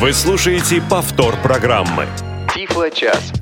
[0.00, 2.06] Вы слушаете повтор программы.
[2.54, 3.34] Тифло-час.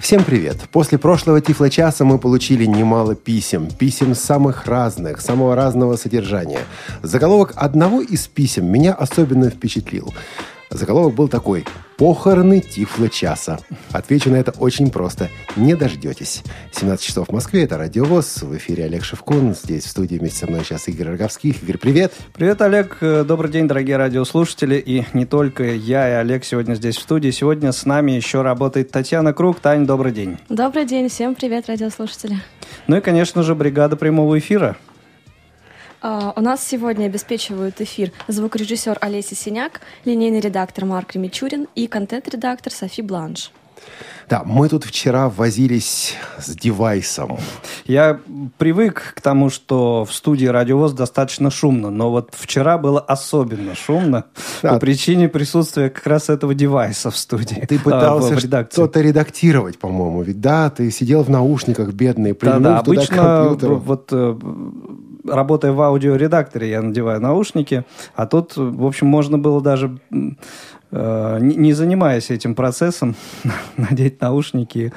[0.00, 0.56] Всем привет!
[0.72, 3.68] После прошлого Тифло-часа мы получили немало писем.
[3.70, 6.62] Писем самых разных, самого разного содержания.
[7.02, 10.12] Заголовок одного из писем меня особенно впечатлил.
[10.70, 11.64] Заголовок был такой
[11.96, 13.58] «Похороны Тифло часа».
[13.90, 15.30] Отвечу на это очень просто.
[15.56, 16.42] Не дождетесь.
[16.72, 17.64] 17 часов в Москве.
[17.64, 18.42] Это Радиовоз.
[18.42, 19.54] В эфире Олег Шевкун.
[19.54, 21.62] Здесь в студии вместе со мной сейчас Игорь Роговских.
[21.62, 22.12] Игорь, привет.
[22.34, 22.98] Привет, Олег.
[23.00, 24.76] Добрый день, дорогие радиослушатели.
[24.76, 27.30] И не только я и Олег сегодня здесь в студии.
[27.30, 29.60] Сегодня с нами еще работает Татьяна Круг.
[29.60, 30.36] Тань, добрый день.
[30.50, 31.08] Добрый день.
[31.08, 32.36] Всем привет, радиослушатели.
[32.86, 34.76] Ну и, конечно же, бригада прямого эфира.
[36.00, 42.72] Uh, у нас сегодня обеспечивают эфир звукорежиссер Олеся Синяк, линейный редактор Марк Ремичурин и контент-редактор
[42.72, 43.50] Софи Бланш.
[44.28, 47.38] Да, мы тут вчера возились с девайсом.
[47.86, 48.20] Я
[48.58, 54.26] привык к тому, что в студии Радиовоз достаточно шумно, но вот вчера было особенно шумно
[54.62, 54.74] да.
[54.74, 57.64] по причине присутствия как раз этого девайса в студии.
[57.66, 62.78] Ты пытался а, что-то редактировать, по-моему, ведь да, ты сидел в наушниках, бедный, да, да,
[62.80, 64.38] обычно вот э,
[65.24, 69.98] работая в аудиоредакторе, я надеваю наушники, а тут, в общем, можно было даже
[70.90, 73.14] э, не занимаясь этим процессом,
[73.76, 74.92] надеть наушники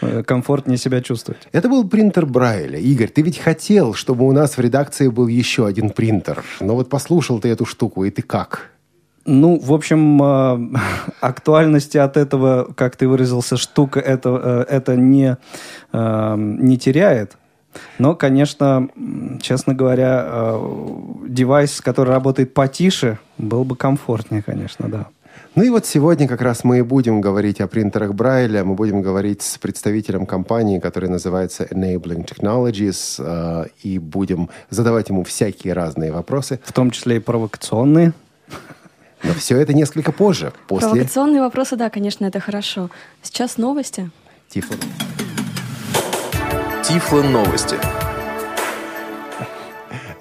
[0.00, 1.48] э, комфортнее себя чувствовать.
[1.52, 2.78] Это был принтер Брайля.
[2.78, 6.44] Игорь, ты ведь хотел, чтобы у нас в редакции был еще один принтер.
[6.60, 8.70] Но вот послушал ты эту штуку, и ты как?
[9.26, 10.78] Ну, в общем, э,
[11.20, 15.36] актуальности от этого, как ты выразился, штука это, это не,
[15.92, 17.36] не теряет.
[17.98, 18.88] Но, конечно,
[19.40, 20.84] честно говоря, э,
[21.28, 25.06] девайс, который работает потише, был бы комфортнее, конечно, да.
[25.56, 28.62] Ну и вот сегодня как раз мы и будем говорить о принтерах Брайля.
[28.64, 35.24] Мы будем говорить с представителем компании, которая называется Enabling Technologies, э, и будем задавать ему
[35.24, 36.60] всякие разные вопросы.
[36.64, 38.12] В том числе и провокационные.
[39.22, 40.52] Но все это несколько позже.
[40.68, 40.88] После...
[40.88, 42.90] Провокационные вопросы, да, конечно, это хорошо.
[43.22, 44.10] Сейчас новости.
[44.48, 44.76] Тифло.
[46.90, 48.09] Тифло новости.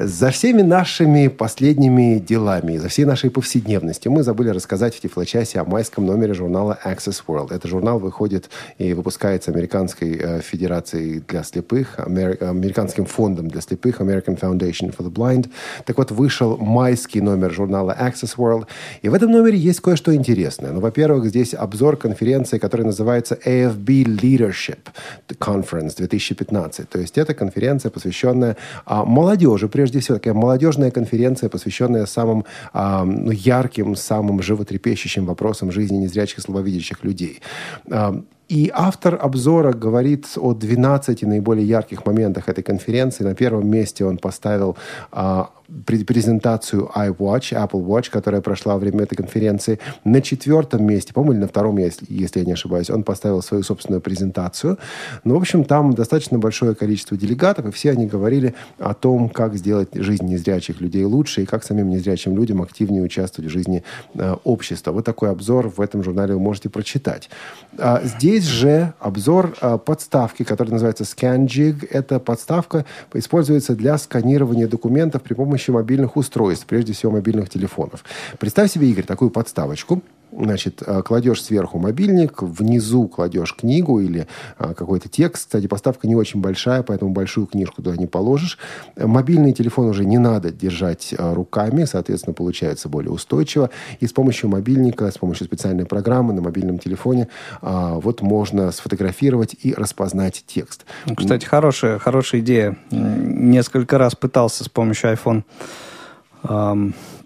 [0.01, 5.65] За всеми нашими последними делами, за всей нашей повседневностью мы забыли рассказать в Тифлочасе о
[5.65, 7.53] майском номере журнала Access World.
[7.53, 14.39] Этот журнал выходит и выпускается Американской э, Федерацией для слепых, Американским фондом для слепых, American
[14.39, 15.49] Foundation for the Blind.
[15.83, 18.67] Так вот, вышел майский номер журнала Access World.
[19.01, 20.71] И в этом номере есть кое-что интересное.
[20.71, 24.79] Ну, во-первых, здесь обзор конференции, которая называется AFB Leadership
[25.27, 26.87] Conference 2015.
[26.87, 28.55] То есть это конференция, посвященная
[28.85, 35.25] а, молодежи, прежде прежде всего такая молодежная конференция, посвященная самым э, ну, ярким, самым животрепещущим
[35.25, 37.41] вопросам жизни незрячих и слабовидящих людей.
[37.87, 43.23] Э, и автор обзора говорит о 12 наиболее ярких моментах этой конференции.
[43.23, 44.75] На первом месте он поставил
[45.11, 45.49] а,
[45.85, 49.79] презентацию iWatch, Apple Watch, которая прошла во время этой конференции.
[50.03, 53.63] На четвертом месте, по-моему, или на втором, если, если я не ошибаюсь, он поставил свою
[53.63, 54.77] собственную презентацию.
[55.23, 59.55] Ну, в общем, там достаточно большое количество делегатов, и все они говорили о том, как
[59.55, 63.83] сделать жизнь незрячих людей лучше и как самим незрячим людям активнее участвовать в жизни
[64.15, 64.91] э, общества.
[64.91, 67.29] Вот такой обзор в этом журнале вы можете прочитать.
[67.77, 71.87] А, здесь же обзор э, подставки, которая называется ScanJig.
[71.89, 78.03] Эта подставка используется для сканирования документов при помощи мобильных устройств, прежде всего мобильных телефонов.
[78.39, 80.01] Представь себе, Игорь, такую подставочку–
[80.31, 85.45] Значит, э, кладешь сверху мобильник, внизу кладешь книгу или а, какой-то текст.
[85.45, 88.57] Кстати, поставка не очень большая, поэтому большую книжку туда не положишь.
[88.95, 93.69] Мобильный телефон уже не надо держать руками, соответственно, получается более устойчиво.
[93.99, 97.27] И с помощью мобильника, с помощью специальной программы на мобильном телефоне
[97.61, 100.85] вот можно сфотографировать и распознать текст.
[101.15, 102.77] Кстати, хорошая, хорошая идея.
[102.91, 105.43] Несколько раз пытался с помощью iPhone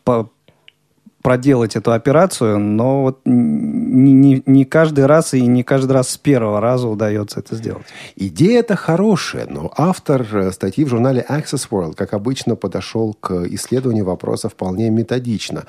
[0.03, 0.30] по
[1.23, 6.17] проделать эту операцию, но вот не, не, не каждый раз и не каждый раз с
[6.17, 7.85] первого раза удается это сделать.
[8.17, 13.45] Идея это хорошая, но автор э, статьи в журнале Access World, как обычно, подошел к
[13.45, 15.63] исследованию вопроса вполне методично.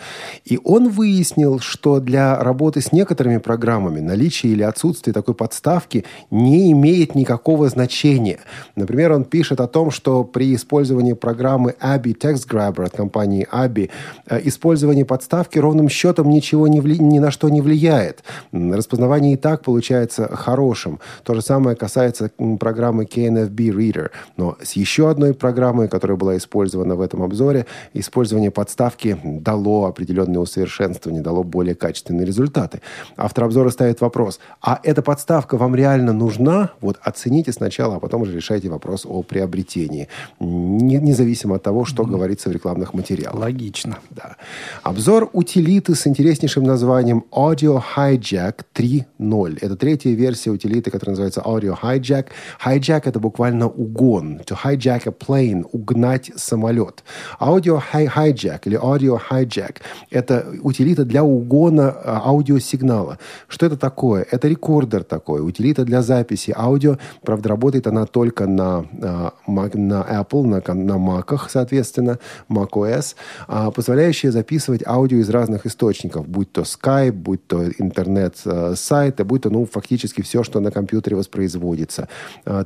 [0.44, 6.72] И он выяснил, что для работы с некоторыми программами наличие или отсутствие такой подставки не
[6.72, 8.40] имеет никакого значения.
[8.74, 13.90] Например, он пишет о том, что при использовании программы Abby Text Grabber от компании Abby
[14.26, 16.98] э, использование подставки ставки ровным счетом ничего не вли...
[16.98, 18.24] ни на что не влияет.
[18.52, 21.00] Распознавание и так получается хорошим.
[21.22, 24.10] То же самое касается программы KNFB Reader.
[24.38, 30.40] Но с еще одной программой, которая была использована в этом обзоре, использование подставки дало определенное
[30.40, 32.80] усовершенствование, дало более качественные результаты.
[33.16, 36.70] Автор обзора ставит вопрос, а эта подставка вам реально нужна?
[36.80, 40.08] Вот оцените сначала, а потом уже решайте вопрос о приобретении.
[40.40, 42.10] Не, независимо от того, что mm-hmm.
[42.10, 43.40] говорится в рекламных материалах.
[43.40, 43.98] Логично.
[44.10, 44.36] Да.
[44.82, 49.58] Обзор утилиты с интереснейшим названием Audio Hijack 3.0.
[49.60, 52.26] Это третья версия утилиты, которая называется Audio Hijack.
[52.64, 54.40] Hijack– это буквально угон.
[54.46, 57.02] To hijack a plane– угнать самолет.
[57.40, 59.78] Audio Hijack или Audio Hijack–
[60.10, 63.18] это утилита для угона а, аудиосигнала.
[63.48, 64.24] Что это такое?
[64.30, 66.98] Это рекордер такой, утилита для записи аудио.
[67.22, 73.16] Правда, работает она только на, а, на Apple, на, на Mac, соответственно, macOS,
[73.48, 79.50] а, позволяющая записывать аудио из разных источников, будь то Skype, будь то интернет-сайты, будь то,
[79.50, 82.08] ну, фактически все, что на компьютере воспроизводится.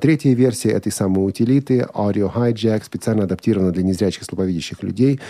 [0.00, 5.20] Третья версия этой самой утилиты, Audio Hijack, специально адаптирована для незрячих слабовидящих людей,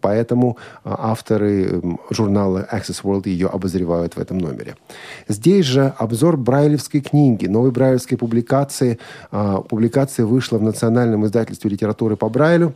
[0.00, 4.76] поэтому авторы журнала Access World ее обозревают в этом номере.
[5.28, 8.98] Здесь же обзор брайлевской книги, новой брайлевской публикации.
[9.30, 12.74] А, публикация вышла в Национальном издательстве литературы по Брайлю.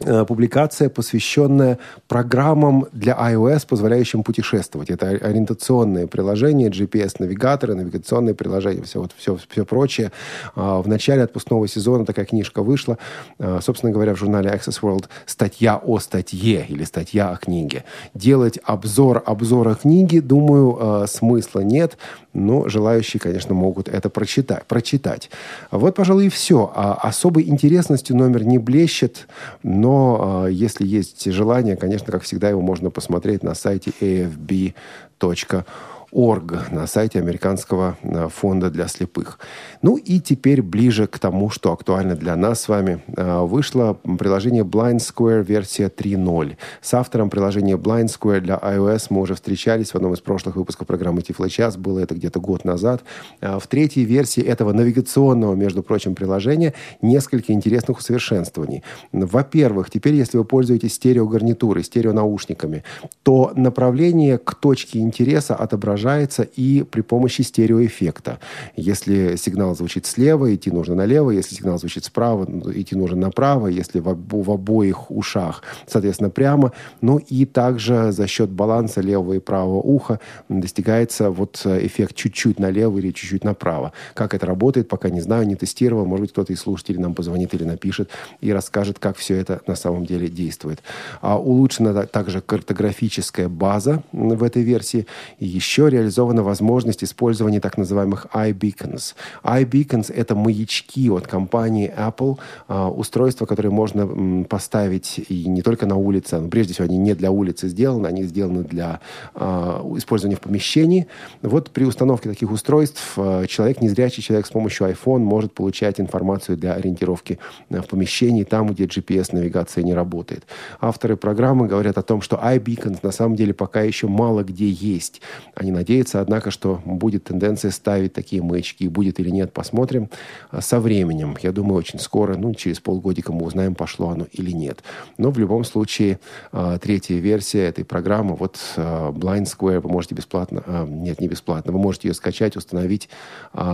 [0.00, 4.90] Э, публикация, посвященная программам для iOS, позволяющим путешествовать.
[4.90, 10.12] Это ориентационные приложения, GPS-навигаторы, навигационные приложения, все, вот, все, все прочее.
[10.54, 12.96] А, в начале отпускного сезона такая книжка вышла.
[13.40, 17.84] А, собственно говоря, в журнале Access World статья о статье или статья о книге.
[18.14, 21.98] Делать обзор обзора книги, думаю, э, смысла нет
[22.38, 24.64] но желающие, конечно, могут это прочитать.
[24.66, 25.30] прочитать.
[25.70, 26.70] Вот, пожалуй, и все.
[26.74, 29.26] А особой интересностью номер не блещет,
[29.62, 35.64] но а, если есть желание, конечно, как всегда, его можно посмотреть на сайте afb.org
[36.12, 39.38] org на сайте Американского э, фонда для слепых.
[39.82, 43.02] Ну и теперь ближе к тому, что актуально для нас с вами.
[43.16, 46.56] Э, вышло приложение Blind Square версия 3.0.
[46.80, 50.86] С автором приложения Blind Square для iOS мы уже встречались в одном из прошлых выпусков
[50.86, 51.76] программы Тифло Час.
[51.76, 53.02] Было это где-то год назад.
[53.40, 58.82] Э, в третьей версии этого навигационного, между прочим, приложения несколько интересных усовершенствований.
[59.12, 62.82] Во-первых, теперь, если вы пользуетесь стереогарнитурой, стереонаушниками,
[63.22, 68.38] то направление к точке интереса отображается отражается и при помощи стереоэффекта.
[68.76, 71.30] Если сигнал звучит слева, идти нужно налево.
[71.30, 73.66] Если сигнал звучит справа, идти нужно направо.
[73.66, 76.72] Если в, в обоих ушах, соответственно, прямо.
[77.00, 82.98] Ну и также за счет баланса левого и правого уха достигается вот эффект чуть-чуть налево
[82.98, 83.92] или чуть-чуть направо.
[84.14, 86.06] Как это работает, пока не знаю, не тестировал.
[86.06, 88.10] Может быть, кто-то из слушателей нам позвонит или напишет
[88.40, 90.82] и расскажет, как все это на самом деле действует.
[91.20, 95.06] А улучшена также картографическая база в этой версии.
[95.38, 99.14] И еще реализована возможность использования так называемых iBeacons.
[99.42, 102.38] iBeacons— это маячки от компании Apple,
[102.68, 107.14] а, устройства, которые можно поставить и не только на улице, но прежде всего они не
[107.14, 109.00] для улицы сделаны, они сделаны для
[109.34, 111.06] а, использования в помещении.
[111.42, 116.56] Вот при установке таких устройств а, человек, незрячий человек с помощью iPhone может получать информацию
[116.56, 117.38] для ориентировки
[117.70, 120.44] в помещении, там, где GPS-навигация не работает.
[120.80, 125.20] Авторы программы говорят о том, что iBeacons на самом деле пока еще мало где есть.
[125.54, 128.88] Они надеяться, однако, что будет тенденция ставить такие маячки.
[128.88, 130.10] Будет или нет, посмотрим
[130.50, 131.36] а, со временем.
[131.42, 134.82] Я думаю, очень скоро, ну, через полгодика мы узнаем, пошло оно или нет.
[135.16, 136.18] Но в любом случае,
[136.52, 141.72] а, третья версия этой программы, вот а, Blind Square, вы можете бесплатно, нет, не бесплатно,
[141.72, 143.08] вы можете ее скачать, установить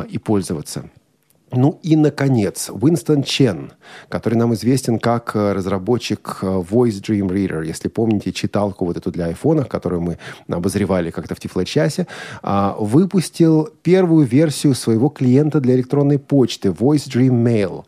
[0.08, 0.84] и пользоваться.
[1.56, 3.72] Ну и, наконец, Уинстон Чен,
[4.08, 7.64] который нам известен как э, разработчик э, Voice Dream Reader.
[7.64, 10.18] Если помните читалку вот эту для айфона, которую мы
[10.48, 12.06] обозревали как-то в Тифло-часе,
[12.42, 17.84] а, выпустил первую версию своего клиента для электронной почты Voice Dream Mail.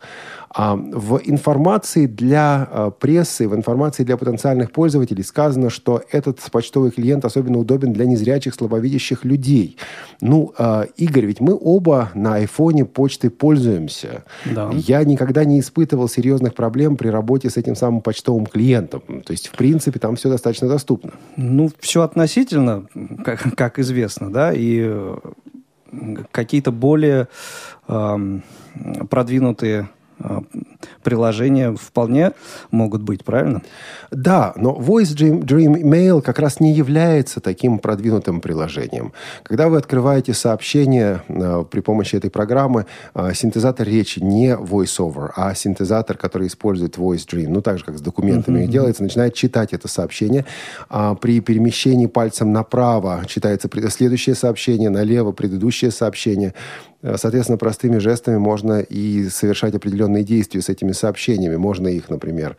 [0.59, 6.89] А, в информации для а, прессы, в информации для потенциальных пользователей сказано, что этот почтовый
[6.89, 9.77] клиент особенно удобен для незрячих, слабовидящих людей.
[10.19, 14.23] Ну, а, Игорь, ведь мы оба на айфоне почтой пользуемся.
[14.45, 14.71] Да.
[14.73, 19.03] Я никогда не испытывал серьезных проблем при работе с этим самым почтовым клиентом.
[19.23, 21.11] То есть, в принципе, там все достаточно доступно.
[21.35, 22.87] Ну, все относительно,
[23.23, 25.17] как, как известно, да, и э,
[26.31, 27.27] какие-то более
[27.87, 28.39] э,
[29.07, 29.89] продвинутые
[31.03, 32.31] приложения вполне
[32.71, 33.61] могут быть, правильно?
[34.11, 39.13] Да, но Voice Dream, Mail как раз не является таким продвинутым приложением.
[39.43, 45.53] Когда вы открываете сообщение э, при помощи этой программы, э, синтезатор речи не VoiceOver, а
[45.53, 49.73] синтезатор, который использует Voice Dream, ну так же, как с документами uh-huh, делается, начинает читать
[49.73, 50.45] это сообщение.
[50.89, 56.53] А при перемещении пальцем направо читается следующее сообщение, налево предыдущее сообщение.
[57.01, 61.55] Э, соответственно, простыми жестами можно и совершать определенные действия с этими сообщениями.
[61.55, 62.57] Можно их, например,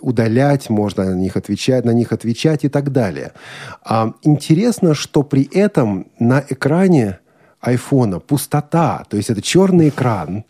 [0.00, 3.32] удалять, можно на них отвечать, на них отвечать и так далее.
[4.22, 7.20] Интересно, что при этом на экране
[7.66, 10.44] айфона пустота, то есть это черный экран.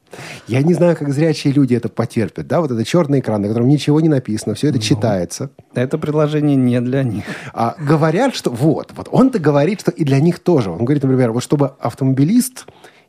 [0.46, 2.46] Я не знаю, как зрячие люди это потерпят.
[2.46, 5.50] Да, вот это черный экран, на котором ничего не написано, все это ну, читается.
[5.74, 7.24] Это предложение не для них.
[7.54, 10.70] А говорят, что вот, вот он-то говорит, что и для них тоже.
[10.70, 12.66] Он говорит, например, вот чтобы автомобилист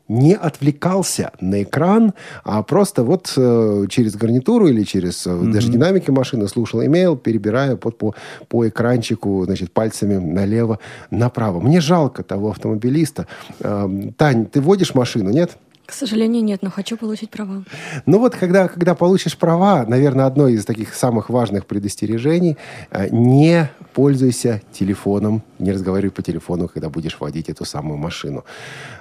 [0.07, 5.51] не отвлекался на экран, а просто вот э, через гарнитуру или через mm-hmm.
[5.51, 8.15] даже динамики машины слушал имейл, перебирая под, по,
[8.47, 10.79] по экранчику, значит, пальцами налево,
[11.11, 11.59] направо.
[11.59, 13.27] Мне жалко того автомобилиста.
[13.59, 15.57] Э, Тань, ты водишь машину, нет?
[15.87, 17.63] К сожалению, нет, но хочу получить права.
[18.05, 22.57] Ну вот, когда, когда получишь права, наверное, одно из таких самых важных предостережений
[22.91, 28.43] э,– не пользуйся телефоном, не разговаривай по телефону, когда будешь водить эту самую машину.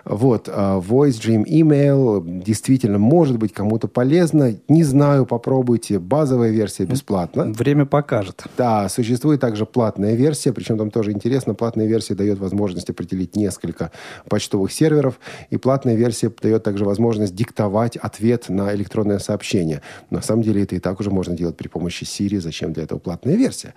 [0.05, 4.55] Вот, э, Voice Dream Email действительно может быть кому-то полезно.
[4.69, 5.99] Не знаю, попробуйте.
[5.99, 7.45] Базовая версия бесплатна.
[7.45, 8.45] Время покажет.
[8.57, 13.91] Да, существует также платная версия, причем там тоже интересно, платная версия дает возможность определить несколько
[14.29, 15.19] почтовых серверов,
[15.51, 19.81] и платная версия дает также также возможность диктовать ответ на электронное сообщение.
[20.11, 22.39] На самом деле это и так уже можно делать при помощи Siri.
[22.39, 23.73] Зачем для этого платная версия?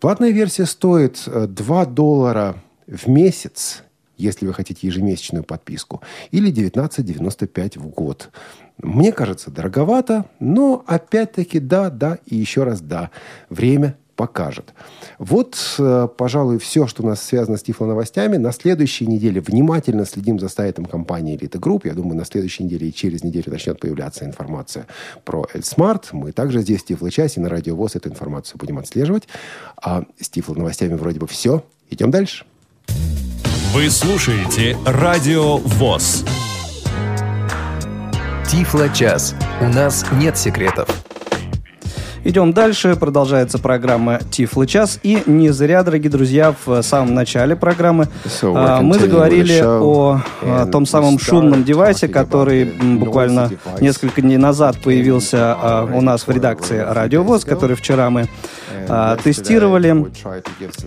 [0.00, 3.82] Платная версия стоит 2 э, доллара в месяц,
[4.16, 8.30] если вы хотите ежемесячную подписку, или 19,95 в год.
[8.78, 13.10] Мне кажется, дороговато, но опять-таки да, да и еще раз да.
[13.48, 14.74] Время покажет.
[15.18, 18.36] Вот, э, пожалуй, все, что у нас связано с Тифло-новостями.
[18.36, 21.82] На следующей неделе внимательно следим за сайтом компании Elite Group.
[21.84, 24.86] Я думаю, на следующей неделе и через неделю начнет появляться информация
[25.24, 26.12] про Эльсмарт.
[26.12, 29.28] Мы также здесь в Тифло-часе на Радио ВОЗ эту информацию будем отслеживать.
[29.76, 31.64] А с Тифло-новостями вроде бы все.
[31.90, 32.44] Идем дальше.
[33.72, 36.24] Вы слушаете Радио ВОЗ.
[38.48, 39.34] Тифло-час.
[39.60, 40.88] У нас нет секретов.
[42.24, 42.96] Идем дальше.
[42.96, 44.98] Продолжается программа Тифлы час.
[45.02, 50.86] И не зря, дорогие друзья, в самом начале программы so мы заговорили о, о том
[50.86, 53.50] самом шумном девайсе, который буквально
[53.80, 58.26] несколько дней назад появился а, у нас в редакции Радио ВОЗ, который вчера мы
[58.88, 59.94] а, тестировали.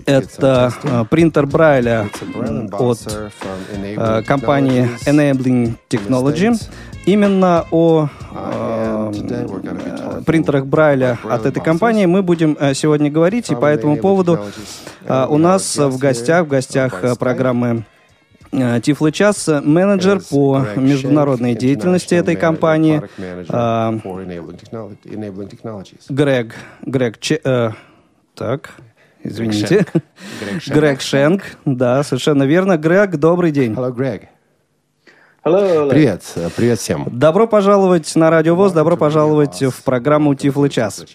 [0.07, 2.09] Это а, принтер Брайля
[2.71, 3.31] от
[3.95, 6.59] а, компании Enabling Technology.
[7.05, 8.09] Именно о
[10.25, 14.39] принтерах Брайля от этой компании мы будем э, сегодня говорить, и по этому поводу
[15.05, 17.85] э, у нас в гостях, в гостях программы
[18.51, 23.01] Тифлы час менеджер по международной деятельности этой компании
[26.09, 27.71] Грег Грег Че, э,
[28.35, 28.71] так
[29.23, 29.85] извините.
[30.67, 32.77] Грег Шенк да совершенно верно.
[32.77, 33.73] Грег добрый день.
[33.73, 34.27] Hello, Greg.
[35.47, 36.23] Hello, Привет,
[36.57, 37.07] привет всем.
[37.09, 41.05] Добро пожаловать на Радио ВОЗ, добро пожаловать в программу Тифлы час.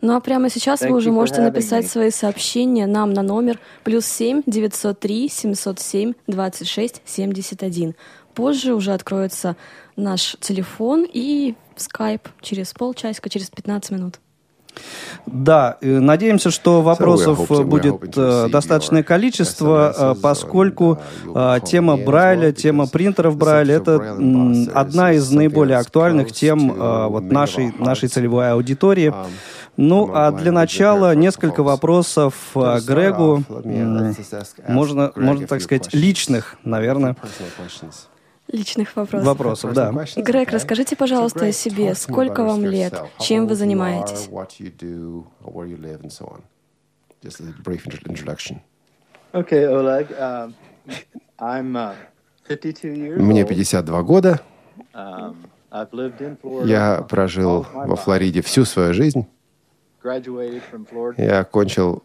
[0.00, 4.42] Ну а прямо сейчас вы уже можете написать свои сообщения нам на номер плюс семь
[4.44, 7.94] девятьсот три семьсот семь двадцать шесть семьдесят один.
[8.34, 9.54] Позже уже откроется
[9.94, 14.18] наш телефон и скайп через полчасика, через 15 минут.
[15.26, 20.98] Да, надеемся, что вопросов будет э, достаточное количество, э, поскольку
[21.34, 24.16] э, тема Брайля, тема принтеров Брайля– это
[24.74, 29.12] одна из наиболее актуальных тем вот нашей, нашей целевой аудитории.
[29.76, 33.42] Ну, а для начала несколько вопросов Грегу,
[34.68, 37.16] можно, можно так сказать, личных, наверное.
[38.52, 39.26] Личных вопросов.
[39.26, 39.92] Вопросов, да.
[40.16, 41.94] Грег, расскажите, пожалуйста, о себе.
[41.94, 42.94] Сколько вам лет?
[43.18, 44.28] Чем вы занимаетесь?
[49.32, 50.08] Okay, Oleg.
[51.38, 51.94] I'm uh,
[52.48, 54.40] 52 years Мне 52 года.
[54.94, 55.36] Um,
[56.64, 59.26] Я прожил во Флориде всю свою жизнь.
[61.18, 62.02] Я окончил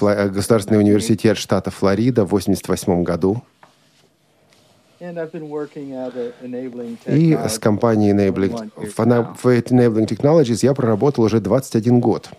[0.00, 3.42] Государственный университет штата Флорида в 1988 году.
[7.06, 12.30] И с компанией Enabling, в Enabling Technologies я проработал уже 21 год.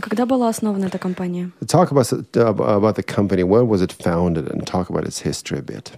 [0.00, 1.50] Когда была основана эта компания?
[1.60, 3.42] Talk about, about the company.
[3.42, 4.48] When was it founded?
[4.50, 5.92] And talk about its history a bit.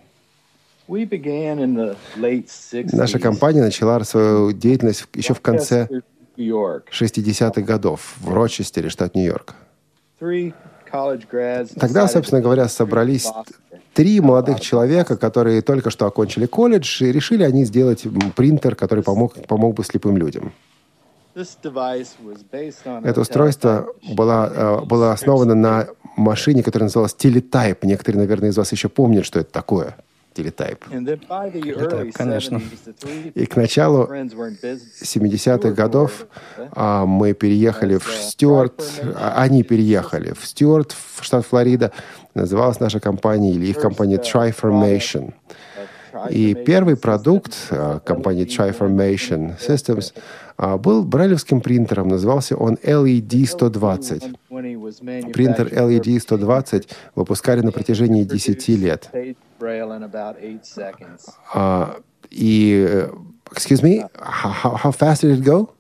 [2.93, 5.87] Наша компания начала свою деятельность еще в конце
[6.37, 9.55] 60-х годов в Рочестере, штат Нью-Йорк.
[11.79, 13.29] Тогда, собственно говоря, собрались
[13.95, 19.35] три молодых человека, которые только что окончили колледж, и решили они сделать принтер, который помог,
[19.47, 20.53] помог бы слепым людям.
[23.05, 27.79] Это устройство было, было основано на машине, которая называлась Teletype.
[27.83, 29.97] Некоторые, наверное, из вас еще помнят, что это такое.
[30.39, 30.85] Телетайп.
[30.89, 32.61] Телетайп, конечно.
[33.35, 36.27] И к началу 70-х годов
[36.73, 38.83] а, мы переехали в Стюарт,
[39.17, 41.93] а, они переехали в Стюарт, в штат Флорида.
[42.35, 45.33] Называлась наша компания или их компания Triformation.
[46.31, 50.13] И первый продукт а, компании Triformation Systems
[50.57, 52.09] а, был брайлевским принтером.
[52.09, 54.25] Назывался он LED 120.
[55.33, 59.11] Принтер LED 120 выпускали на протяжении 10 лет.
[61.55, 61.97] А,
[62.31, 63.11] и, э,
[63.51, 65.71] excuse me, how, how fast did it go?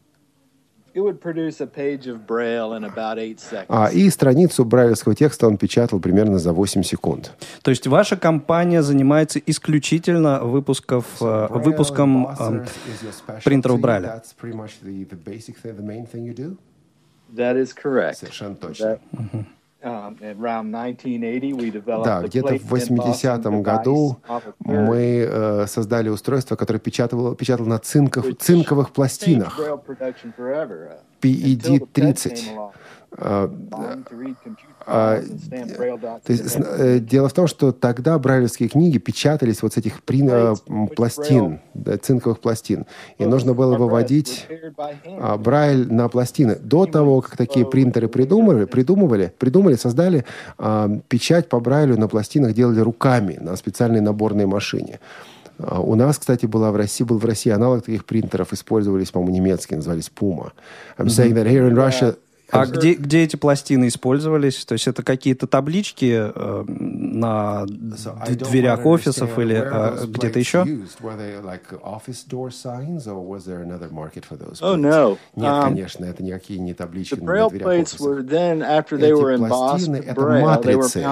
[3.68, 7.32] А, и страницу брайлевского текста он печатал примерно за 8 секунд.
[7.62, 12.66] То есть ваша компания занимается исключительно выпусков, so, э, выпуском э,
[13.44, 14.22] принтеров Брайля?
[17.34, 18.18] That is correct.
[18.18, 18.84] Совершенно точно.
[18.84, 19.44] That, uh-huh.
[19.80, 20.12] Да,
[22.22, 24.18] где-то в 80-м году
[24.58, 29.56] мы э, создали устройство, которое печатало, печатало на цинков, цинковых пластинах.
[31.20, 32.72] PED-30.
[34.90, 39.76] А, а, то есть, э, дело в том, что тогда брайлевские книги печатались вот с
[39.76, 40.54] этих при, э,
[40.96, 42.86] пластин, да, цинковых пластин.
[43.18, 44.46] И нужно было выводить
[45.20, 46.56] а, брайль на пластины.
[46.56, 50.24] До того, как такие принтеры придумали, придумывали, придумали, создали
[50.56, 55.00] а, печать по брайлю на пластинах делали руками на специальной наборной машине.
[55.58, 59.76] У нас, кстати, была в России, был в России аналог таких принтеров, использовались, по-моему, немецкие,
[59.76, 60.52] назывались Puma.
[60.96, 62.16] I'm saying that here in Russia
[62.50, 64.64] а где, где эти пластины использовались?
[64.64, 70.64] То есть это какие-то таблички э, на дверях офисов или э, где-то еще?
[74.62, 75.18] Oh, no.
[75.36, 78.00] Нет, um, конечно, это никакие не таблички на дверях офисов.
[79.34, 81.06] Эти пластины— это матрицы.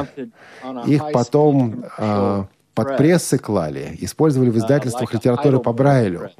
[0.87, 1.85] Их потом
[2.76, 6.30] под прессы клали, использовали в издательствах литературы по Брайлю.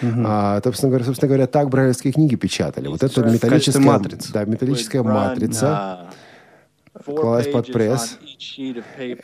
[0.00, 0.24] Uh-huh.
[0.26, 2.88] А, собственно, говоря, собственно говоря, так брайлевские книги печатали.
[2.88, 4.32] Вот это металлическая матрица.
[4.32, 6.10] Да, металлическая матрица
[7.04, 8.18] клалась под пресс.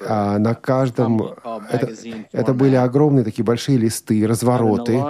[0.06, 1.22] А на каждом...
[1.70, 1.90] Это,
[2.32, 5.02] это были огромные такие большие листы, развороты.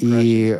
[0.00, 0.58] И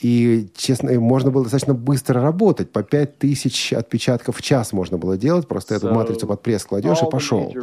[0.00, 2.72] и, честно, можно было достаточно быстро работать.
[2.72, 5.46] По 5000 отпечатков в час можно было делать.
[5.46, 7.54] Просто эту матрицу под пресс кладешь и пошел.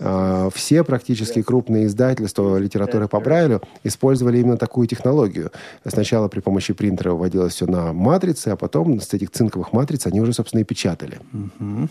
[0.00, 5.50] А, все практически крупные издательства литературы по Брайлю использовали именно такую технологию.
[5.84, 10.20] Сначала при помощи принтера выводилось все на матрицы, а потом с этих цинковых матриц они
[10.20, 11.18] уже, собственно, и печатали.
[11.32, 11.88] Uh-huh.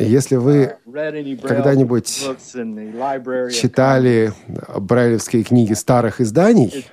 [0.00, 0.76] Если вы
[1.42, 2.28] когда-нибудь
[3.52, 4.32] читали
[4.76, 6.86] брайлевские книги старых изданий,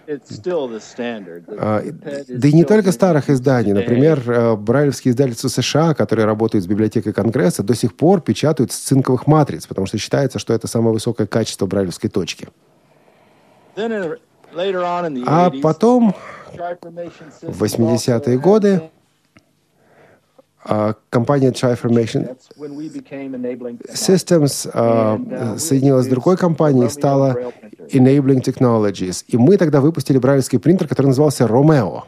[1.47, 1.83] а,
[2.27, 7.13] да и не только старых изданий, например, э, брайлевские издательства США, которые работают с библиотекой
[7.13, 11.27] Конгресса, до сих пор печатают с цинковых матриц, потому что считается, что это самое высокое
[11.27, 12.47] качество брайлевской точки.
[15.27, 16.13] А потом,
[17.41, 18.81] в 80-е годы,
[20.63, 22.37] а, компания Triformation
[23.93, 27.35] Systems uh, соединилась с другой компанией и стала
[27.91, 29.23] Enabling Technologies.
[29.27, 32.03] И мы тогда выпустили брайлевский принтер, который назывался Romeo.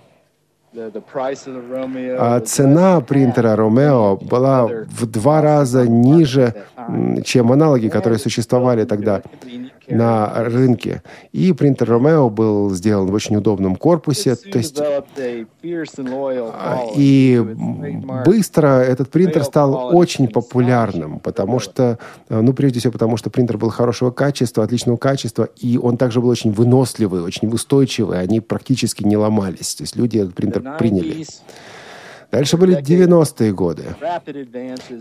[2.19, 6.55] А цена принтера Romeo была в два раза ниже,
[7.23, 9.21] чем аналоги, которые существовали тогда
[9.88, 11.03] на рынке.
[11.31, 14.36] И принтер Romeo был сделан в очень удобном корпусе.
[14.36, 14.79] То есть,
[16.53, 17.39] а, и
[18.25, 23.57] быстро этот принтер стал очень популярным, потому что, а, ну, прежде всего, потому что принтер
[23.57, 29.03] был хорошего качества, отличного качества, и он также был очень выносливый, очень устойчивый, они практически
[29.03, 29.75] не ломались.
[29.75, 31.26] То есть люди этот принтер приняли.
[32.34, 33.84] Дальше были 90-е годы.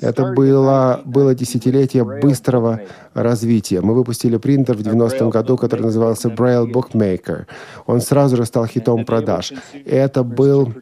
[0.03, 2.83] Это было, было десятилетие быстрого
[3.15, 3.81] развития.
[3.81, 7.47] Мы выпустили принтер в 90-м году, который назывался Braille Bookmaker.
[7.87, 9.55] Он сразу же стал хитом продаж.
[9.87, 10.75] Это был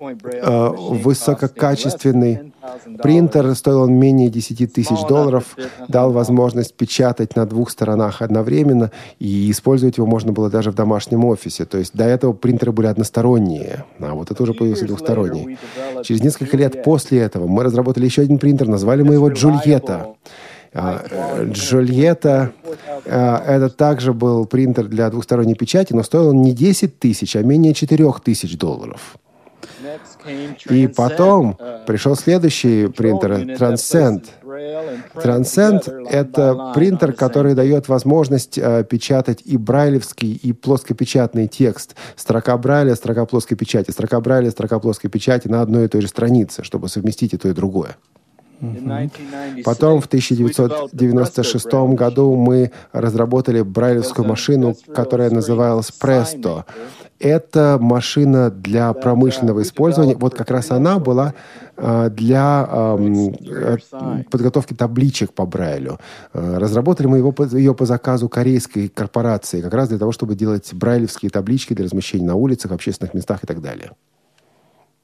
[0.00, 2.52] э, высококачественный
[3.02, 5.56] принтер, стоил он менее 10 тысяч долларов,
[5.88, 11.24] дал возможность печатать на двух сторонах одновременно, и использовать его можно было даже в домашнем
[11.24, 11.64] офисе.
[11.64, 15.58] То есть до этого принтеры были односторонние, а вот это уже появился двухсторонний.
[16.02, 20.14] Через несколько лет после этого мы разработали еще один принтер, назвали мы его Джульетта.
[20.74, 21.02] А,
[21.44, 22.52] Джульетта
[23.06, 27.42] а, это также был принтер для двухсторонней печати, но стоил он не 10 тысяч, а
[27.42, 29.16] менее 4 тысяч долларов.
[30.70, 34.24] И потом пришел следующий принтер, Transcend.
[35.14, 41.94] Transcend— это принтер, который дает возможность э, печатать и брайлевский, и плоскопечатный текст.
[42.16, 46.08] Строка брайля, строка плоской печати, строка брайля, строка плоской печати на одной и той же
[46.08, 47.96] странице, чтобы совместить и то, и другое.
[49.64, 56.64] Потом в 1996 году мы разработали брайлевскую машину, которая называлась Presto.
[57.20, 60.14] Это машина для промышленного использования.
[60.14, 61.34] Вот как раз она была
[61.76, 63.76] а, для э,
[64.30, 65.98] подготовки табличек по Брайлю.
[66.32, 70.72] А, разработали мы его, ее по заказу корейской корпорации, как раз для того, чтобы делать
[70.72, 73.90] брайлевские таблички для размещения на улицах, общественных местах и так далее.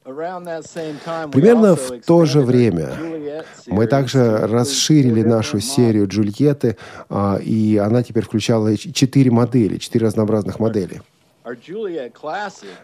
[0.04, 2.90] Примерно в то же время
[3.66, 6.76] мы также расширили нашу серию Джульетты,
[7.08, 11.00] а, и она теперь включала четыре модели, четыре разнообразных модели.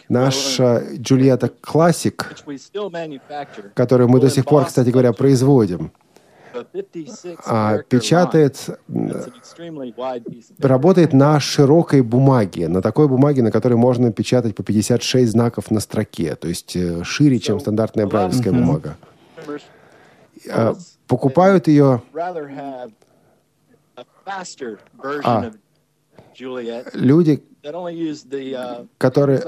[0.08, 2.34] Наша Джульетта Классик,
[3.74, 5.92] которую мы до сих пор, кстати говоря, производим,
[7.88, 8.70] печатает,
[10.58, 15.80] работает на широкой бумаге, на такой бумаге, на которой можно печатать по 56 знаков на
[15.80, 18.96] строке, то есть э, шире, чем стандартная брайлевская бумага.
[20.50, 20.74] А,
[21.06, 22.02] покупают ее...
[25.24, 25.50] А,
[26.94, 27.42] люди,
[28.96, 29.40] которые...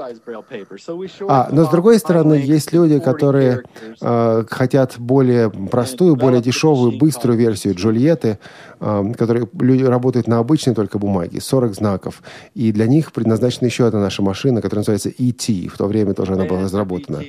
[1.27, 3.63] А, но с другой стороны, есть люди, которые
[4.01, 8.37] э, хотят более простую, более дешевую, быструю версию Джульетты,
[8.79, 12.21] э, которые люди работают на обычной только бумаге, 40 знаков.
[12.53, 15.67] И для них предназначена еще одна наша машина, которая называется ET.
[15.67, 17.23] В то время тоже она была разработана.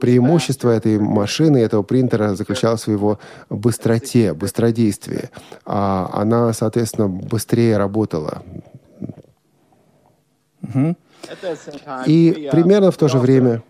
[0.00, 5.30] Преимущество этой машины, этого принтера заключалось в его быстроте, быстродействии.
[5.64, 8.42] А она, соответственно, быстрее работала.
[10.74, 10.96] Угу.
[12.06, 13.62] И примерно в то же время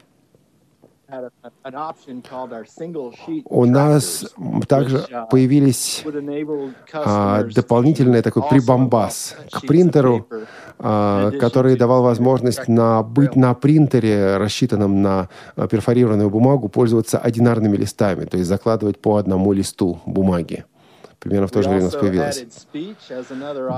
[3.44, 4.24] у нас
[4.68, 6.04] также uh, появились
[6.92, 10.28] а, дополнительный такой прибамбас к принтеру,
[10.78, 17.76] а, который давал возможность на, быть на принтере, рассчитанном на а, перфорированную бумагу, пользоваться одинарными
[17.76, 20.64] листами, то есть закладывать по одному листу бумаги
[21.20, 22.44] примерно в то же время у нас появилась.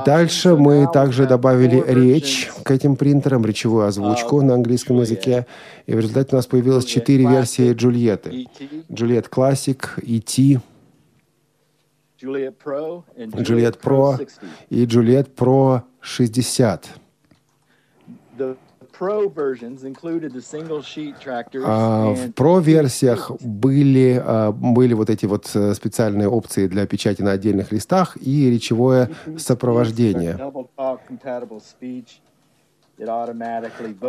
[0.06, 5.46] Дальше мы также добавили речь к этим принтерам, речевую озвучку на английском языке,
[5.86, 8.48] и в результате у нас появилось четыре версии Джульетты.
[8.90, 10.60] Джульет Классик, ET,
[12.22, 13.02] Джульет Pro
[14.70, 16.88] и Джульет Pro 60.
[21.64, 27.32] А, в Pro-версиях были, а, были вот эти вот э, специальные опции для печати на
[27.32, 30.38] отдельных листах и речевое сопровождение.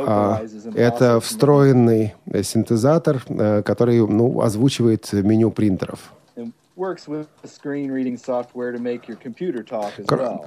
[0.05, 0.41] А,
[0.75, 6.13] это встроенный синтезатор, э, который ну, озвучивает меню принтеров.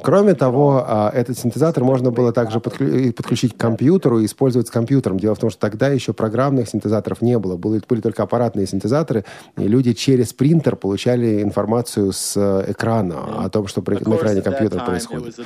[0.03, 5.21] Кроме того, а, этот синтезатор можно было также подключить к компьютеру и использовать с компьютером.
[5.21, 7.57] Дело в том, что тогда еще программных синтезаторов не было.
[7.57, 9.25] Были, были только аппаратные синтезаторы,
[9.57, 14.85] и люди через принтер получали информацию с э, экрана о том, что на экране компьютера
[14.85, 15.37] происходит.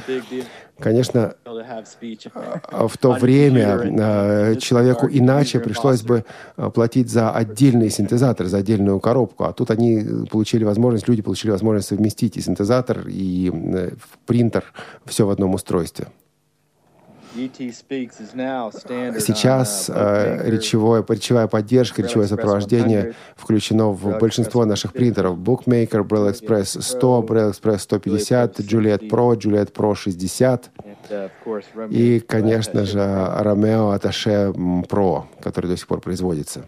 [0.80, 6.24] Конечно, а, в то время а, человеку иначе пришлось бы
[6.74, 11.88] платить за отдельный синтезатор, за отдельную коробку, а тут они получили возможность, люди получили возможность
[11.88, 13.90] совместить и синтезатор, и э,
[14.26, 14.64] принтер,
[15.04, 16.06] все в одном устройстве.
[19.20, 25.38] Сейчас э, речевое, речевая поддержка, речевое сопровождение включено в большинство наших принтеров.
[25.38, 30.70] Bookmaker, Braille Express 100, Braille Express 150, Juliet Pro, Juliet Pro 60
[31.90, 34.52] и, конечно же, Romeo Attaché
[34.86, 36.66] Pro, который до сих пор производится.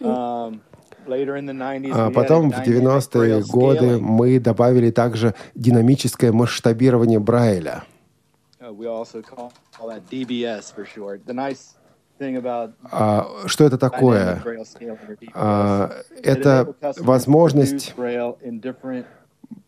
[0.00, 0.60] Um,
[1.08, 7.84] а потом в 90-е годы мы добавили также динамическое масштабирование Брайля.
[12.90, 14.42] А, что это такое?
[15.34, 17.94] А, это возможность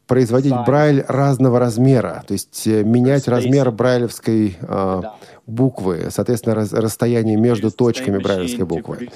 [0.07, 5.03] производить брайль разного размера, то есть э, менять размер брайлевской э,
[5.49, 9.09] буквы, соответственно, раз, расстояние между точками брайлевской буквы.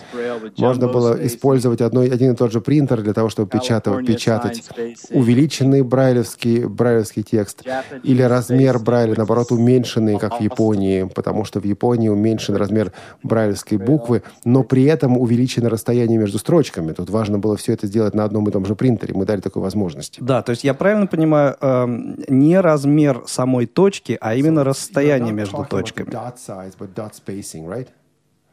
[0.57, 4.65] Можно было использовать одно, один и тот же принтер для того, чтобы печатать, печатать
[5.11, 7.63] увеличенный брайлевский, брайлевский текст
[8.03, 12.93] или размер брайля, наоборот, уменьшенный, как в Японии, потому что в Японии уменьшен размер
[13.23, 16.93] брайлевской буквы, но при этом увеличено расстояние между строчками.
[16.93, 19.13] Тут важно было все это сделать на одном и том же принтере.
[19.15, 20.17] Мы дали такую возможность.
[20.19, 21.87] Да, то есть я правильно понимаю, э,
[22.29, 27.89] не размер самой точки, а именно расстояние между точками dot size, but dot spacing, right?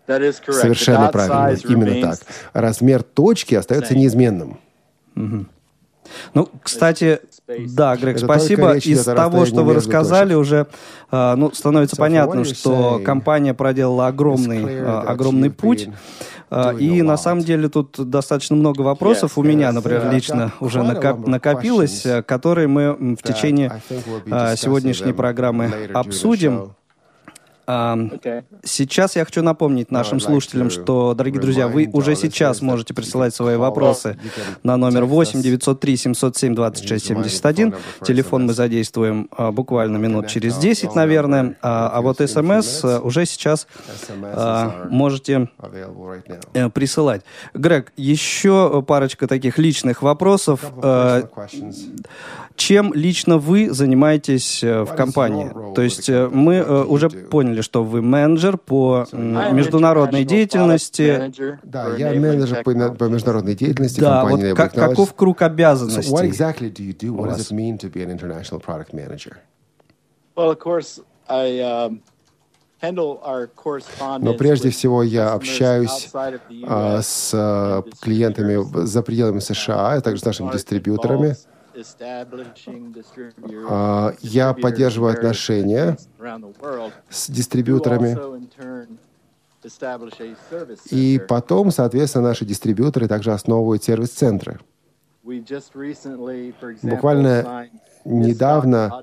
[0.07, 2.19] Совершенно правильно, именно так.
[2.53, 4.59] Размер точки остается неизменным.
[6.33, 8.77] Ну, кстати, да, Грег, Это спасибо.
[8.77, 10.41] Из того, что вы рассказали, точек.
[10.41, 10.67] уже
[11.11, 15.89] а, ну, становится so понятно, что компания проделала огромный, а, огромный путь.
[16.49, 22.07] А, и на самом деле тут достаточно много вопросов у меня, например, лично уже накопилось,
[22.25, 23.81] которые мы в течение
[24.55, 26.73] сегодняшней программы обсудим.
[28.63, 33.57] Сейчас я хочу напомнить нашим слушателям, что, дорогие друзья, вы уже сейчас можете присылать свои
[33.57, 34.17] вопросы
[34.63, 37.75] на номер 8 903 707 26 71.
[38.03, 41.57] Телефон мы задействуем а, буквально минут через 10, наверное.
[41.61, 43.67] А, а вот смс а, уже сейчас
[44.21, 45.49] а, можете
[46.53, 47.21] э, присылать.
[47.53, 50.71] Грег, еще парочка таких личных вопросов.
[52.59, 55.49] Чем лично вы занимаетесь э, в компании?
[55.75, 61.31] То есть э, мы э, уже поняли, что вы менеджер по международной деятельности.
[61.63, 64.49] Да, я менеджер по, по международной деятельности да, компании.
[64.49, 66.11] Вот как, каков круг обязанностей?
[66.11, 67.13] So what exactly do you do?
[67.13, 69.37] What does it mean to be an international product manager?
[70.35, 72.01] Well, of course, I um,
[72.81, 76.09] но прежде всего я общаюсь
[76.65, 81.35] а, с а, клиентами за пределами США, а также с нашими дистрибьюторами.
[83.69, 85.97] А, я поддерживаю отношения
[87.09, 88.17] с дистрибьюторами.
[90.89, 94.59] И потом, соответственно, наши дистрибьюторы также основывают сервис-центры.
[96.81, 97.69] Буквально
[98.05, 99.01] недавно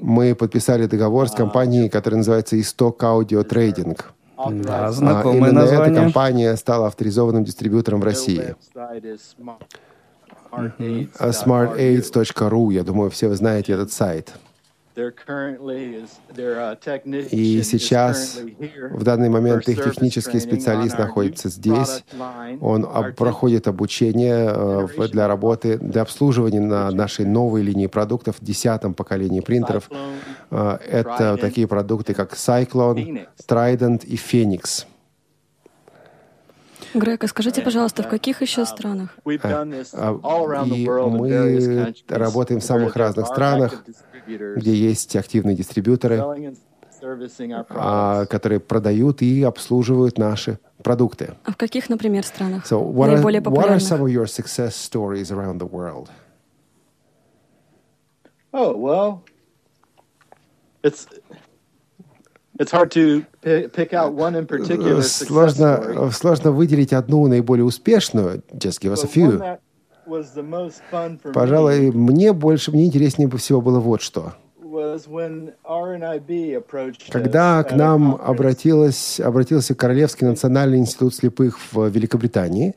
[0.00, 4.14] мы подписали договор с компанией, которая называется Исток Аудио Трейдинг.
[4.50, 5.92] Да, знакомое Именно название.
[5.92, 8.54] эта компания стала авторизованным дистрибьютором в России.
[10.50, 12.72] smartaids.ru.
[12.72, 14.34] Я думаю, все вы знаете этот сайт.
[17.30, 18.40] И сейчас,
[18.90, 22.04] в данный момент, их технический специалист находится здесь.
[22.60, 22.84] Он
[23.14, 29.88] проходит обучение э, для работы, для обслуживания на нашей новой линии продуктов, десятом поколении принтеров.
[30.50, 34.84] Э, это такие продукты, как Cyclone, Trident и Phoenix.
[36.94, 39.16] Грег, а скажите, пожалуйста, в каких еще странах?
[39.24, 39.64] А,
[40.64, 43.84] и мы работаем в самых разных странах,
[44.26, 46.22] где есть активные дистрибьюторы,
[47.70, 51.34] а, которые продают и обслуживают наши продукты.
[51.44, 53.82] А в каких, например, странах so what наиболее популярных?
[53.82, 56.10] What are some of your success stories around the world?
[58.52, 59.22] Oh, well,
[60.82, 61.06] it's
[65.26, 68.42] Сложно, сложно выделить одну наиболее успешную.
[68.52, 69.58] Just give us a few.
[71.34, 74.34] Пожалуй, мне больше, мне интереснее всего было вот что.
[77.10, 82.74] Когда к нам обратилась, обратился Королевский национальный институт слепых в Великобритании,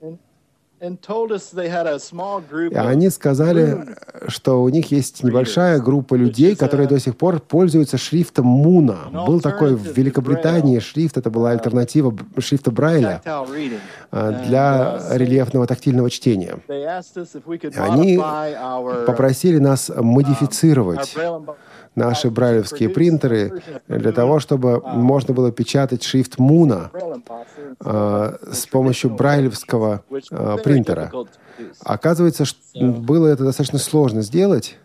[2.72, 3.86] и они сказали,
[4.28, 8.98] что у них есть небольшая группа людей, которые до сих пор пользуются шрифтом Муна.
[9.28, 13.22] Был такой в Великобритании шрифт, это была альтернатива шрифта Брайля
[14.12, 16.58] а, для рельефного тактильного чтения.
[17.78, 18.18] Они
[19.06, 21.16] попросили нас модифицировать
[21.96, 26.90] наши брайлевские принтеры для того, чтобы можно было печатать шрифт Муна
[27.84, 30.71] э, с помощью брайлевского э, принтера.
[31.84, 34.78] Оказывается, что было это достаточно сложно сделать.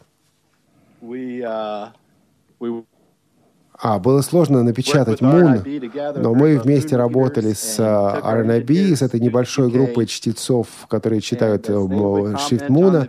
[3.78, 10.06] А, было сложно напечатать Moon, но мы вместе работали с RNIB, с этой небольшой группой
[10.06, 13.08] чтецов, которые читают шрифт Муна.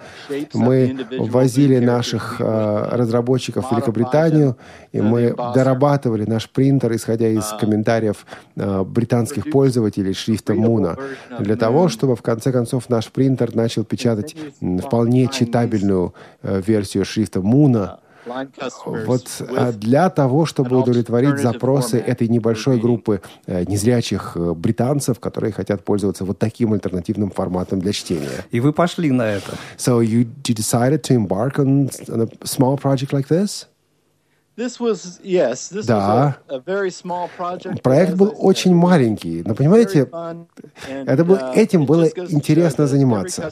[0.54, 4.58] Мы возили наших разработчиков в Великобританию,
[4.92, 8.26] и мы дорабатывали наш принтер, исходя из комментариев
[8.56, 10.98] британских пользователей шрифта Муна,
[11.40, 14.36] для того, чтобы в конце концов наш принтер начал печатать
[14.84, 18.00] вполне читабельную версию шрифта Муна,
[19.06, 25.54] вот а для того, чтобы удовлетворить запросы этой небольшой группы э, незрячих э, британцев, которые
[25.54, 28.46] хотят пользоваться вот таким альтернативным форматом для чтения.
[28.52, 29.52] И вы пошли на это.
[29.78, 33.68] So you, you decided to embark on a small project like this?
[35.86, 36.38] Да.
[37.84, 40.10] Проект был очень маленький, но понимаете,
[40.90, 43.52] это был, uh, этим было интересно заниматься.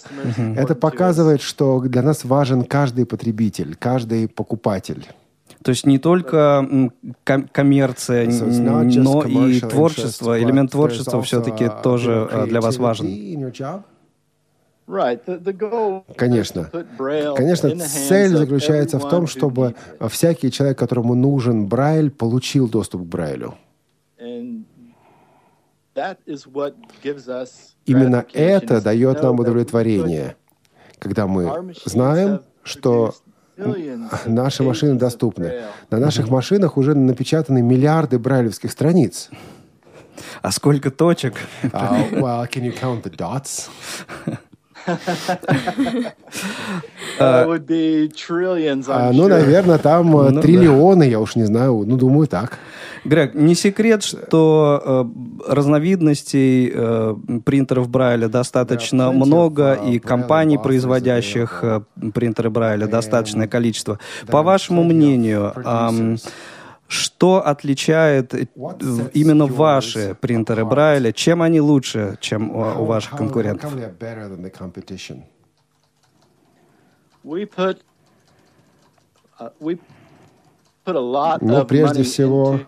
[0.56, 5.06] Это показывает, что для нас важен каждый потребитель, каждый покупатель.
[5.63, 6.91] То есть не только
[7.52, 13.52] коммерция, но и творчество, элемент творчества все-таки тоже э, для вас важен.
[16.15, 16.69] Конечно.
[17.36, 19.76] Конечно, цель заключается в том, чтобы
[20.10, 23.56] всякий человек, которому нужен Брайль, получил доступ к Брайлю.
[27.86, 30.36] Именно это дает нам удовлетворение.
[31.00, 33.13] когда мы знаем, что
[34.26, 35.63] наши машины доступны.
[35.89, 39.30] На наших машинах уже напечатаны миллиарды брайлевских страниц.
[40.41, 41.36] А сколько точек?
[41.62, 43.69] Uh, well, can you count the dots?
[48.88, 52.60] I'm А, ну, наверное, там э, Ну, триллионы, я уж не знаю, ну, думаю, так.
[53.04, 55.08] Грег, не секрет, что
[55.48, 61.82] э, разновидностей э, принтеров Брайля достаточно of, много, и компаний, производящих э,
[62.13, 64.00] принтеры Брайля, достаточное количество.
[64.28, 66.21] По вашему мнению, producers.
[66.88, 68.48] Что отличает э,
[69.13, 70.65] именно ваши принтеры?
[70.65, 71.12] Брайля?
[71.12, 73.74] Чем они лучше, чем у, у ваших конкурентов?
[79.39, 79.80] uh,
[81.41, 82.60] Ну, прежде всего,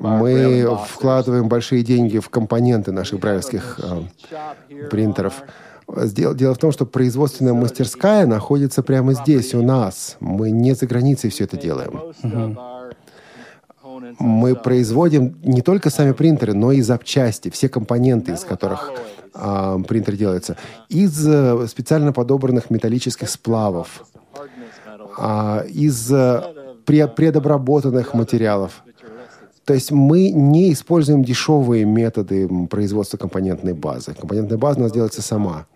[0.00, 5.44] Мы вкладываем большие деньги в компоненты наших брайлевских э, принтеров.
[5.88, 10.16] Дело, в том, что производственная мастерская находится прямо здесь, у нас.
[10.20, 12.00] Мы не за границей все это делаем.
[14.18, 18.92] Мы производим не только сами принтеры, но и запчасти, все компоненты, из которых
[19.34, 20.56] а, принтер делается,
[20.88, 24.04] из э, специально подобранных металлических сплавов,
[25.18, 26.42] а, из э,
[26.86, 28.82] пре- предобработанных материалов.
[29.64, 34.14] То есть мы не используем дешевые методы производства компонентной базы.
[34.14, 35.66] Компонентная база у нас делается сама.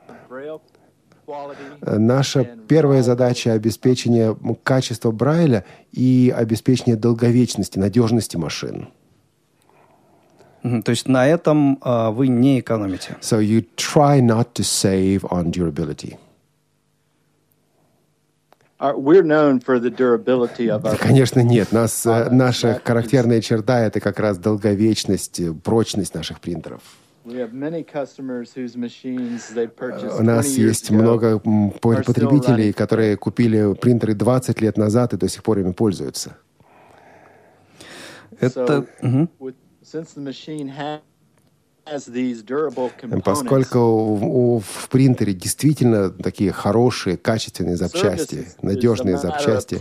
[1.80, 8.88] Э, Наша первая задача— обеспечение качества Брайля и обеспечение долговечности, надежности машин.
[10.62, 13.16] То есть на этом э, вы не экономите.
[13.20, 16.18] So you try not to save on durability.
[18.78, 21.72] Our, we're known for the durability of our Конечно, нет.
[21.72, 26.82] Нас, э, наша характерная черта— это как раз долговечность, э, прочность наших принтеров.
[27.24, 30.94] We have many customers whose machines they purchased У нас 20 years есть ago.
[30.96, 31.38] много
[31.80, 36.36] потребителей, которые купили принтеры 20 лет назад и до сих пор ими пользуются.
[38.40, 38.64] Это...
[38.66, 39.30] So, мгм.
[43.24, 49.74] Поскольку у- у- в принтере действительно такие хорошие, качественные запчасти, надежные запчасти,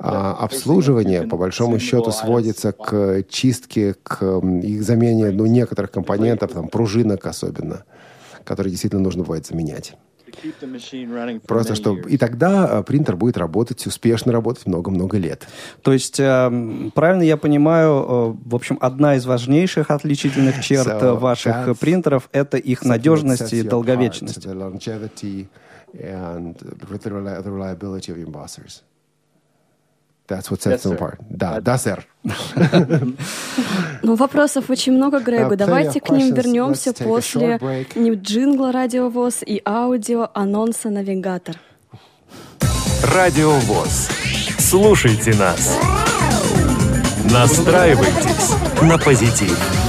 [0.00, 4.22] а обслуживание, по большому счету, сводится к чистке, к
[4.62, 7.84] их замене ну, некоторых компонентов, там, пружинок особенно,
[8.44, 9.94] которые действительно нужно бывает заменять.
[11.46, 11.96] Просто что...
[11.98, 15.46] И тогда а, принтер будет работать, успешно работать много-много лет.
[15.82, 21.02] То есть, э, правильно я понимаю, э, в общем, одна из важнейших отличительных черт So
[21.02, 24.46] э, ваших принтеров– это их надежность и долговечность.
[25.94, 28.82] and the reli- the reliability of embossers.
[30.32, 31.18] That's what sets Yes, them apart.
[31.28, 32.06] Да, да, сэр.
[34.02, 35.56] Ну, вопросов очень много, Грегу.
[35.56, 37.60] Давайте к ним вернемся после
[37.94, 41.56] не джингла радиовоз и аудио анонса навигатор.
[43.14, 44.08] Радио ВОЗ.
[44.58, 45.78] Слушайте нас.
[47.30, 49.81] Настраивайтесь на позитив.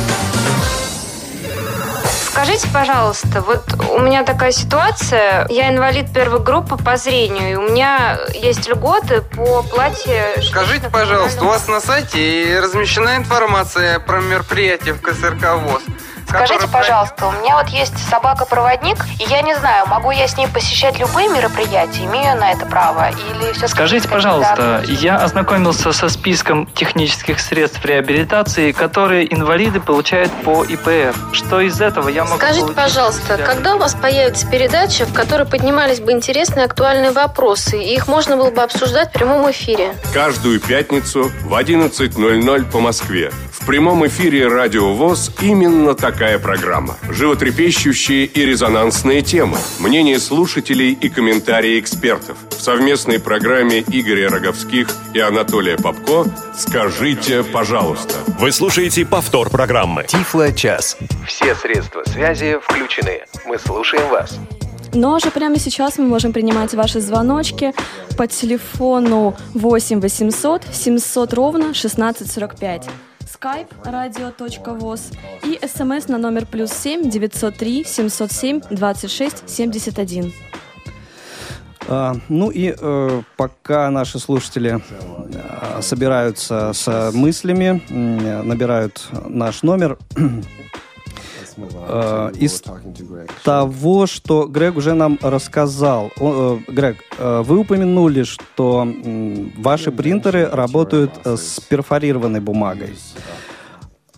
[2.53, 5.47] Скажите, пожалуйста, вот у меня такая ситуация.
[5.49, 10.39] Я инвалид первой группы по зрению, и у меня есть льготы по оплате...
[10.39, 15.81] Скажите, пожалуйста, у вас на сайте размещена информация про мероприятие в КСРК ВОЗ?
[16.27, 20.47] Скажите, пожалуйста, у меня вот есть собака-проводник, и я не знаю, могу я с ней
[20.47, 26.09] посещать любые мероприятия, имею я на это право, или все Скажите, пожалуйста, я ознакомился со
[26.09, 31.13] списком технических средств реабилитации, которые инвалиды получают по ИПР.
[31.33, 35.13] Что из этого я могу Скажите, получить пожалуйста, для- когда у вас появится передача, в
[35.13, 39.93] которой поднимались бы интересные актуальные вопросы, и их можно было бы обсуждать в прямом эфире?
[40.13, 43.31] Каждую пятницу в 11.00 по Москве.
[43.51, 46.95] В прямом эфире «Радио ВОЗ» именно такая программа.
[47.09, 52.37] Животрепещущие и резонансные темы, мнения слушателей и комментарии экспертов.
[52.51, 58.13] В совместной программе Игоря Роговских и Анатолия Попко «Скажите, пожалуйста».
[58.39, 60.05] Вы слушаете повтор программы.
[60.07, 60.97] Тифло-час.
[61.27, 63.23] Все средства связи включены.
[63.47, 64.37] Мы слушаем вас.
[64.93, 67.73] Ну а же прямо сейчас мы можем принимать ваши звоночки
[68.15, 72.89] по телефону 8 800 700 ровно 1645.
[73.43, 80.33] Skype radio.voz и смс на номер плюс 7 903 707 26 71.
[81.89, 89.97] А, ну и э, пока наши слушатели э, собираются с мыслями, набирают наш номер,
[91.57, 92.63] Э, из
[93.43, 96.11] того, что Грег уже нам рассказал.
[96.19, 98.87] Э, Грег, э, вы упомянули, что
[99.57, 102.93] ваши принтеры работают э, с перфорированной бумагой.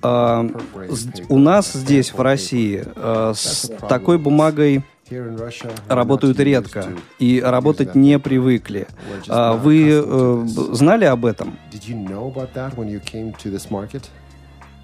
[0.03, 0.47] Э,
[1.29, 4.83] У нас здесь, в России, э, с такой бумагой
[5.88, 6.88] работают редко
[7.19, 8.88] и работать не привыкли.
[9.27, 10.03] А вы
[10.73, 11.57] знали об этом?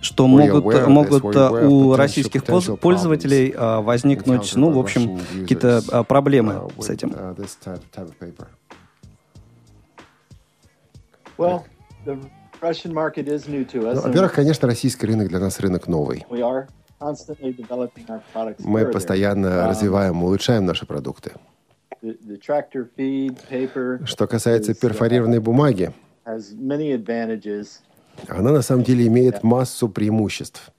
[0.02, 6.82] Что могут, могут у российских пользователей а, возникнуть, ну, в общем, какие-то а, проблемы uh,
[6.82, 7.10] с этим.
[7.10, 7.36] Uh,
[13.96, 16.26] ну, во-первых, конечно, российский рынок для нас рынок новый.
[18.60, 21.32] Мы постоянно um, развиваем, улучшаем наши продукты.
[24.06, 25.94] Что касается uh, перфорированной бумаги,
[28.28, 30.72] она на самом деле имеет массу преимуществ.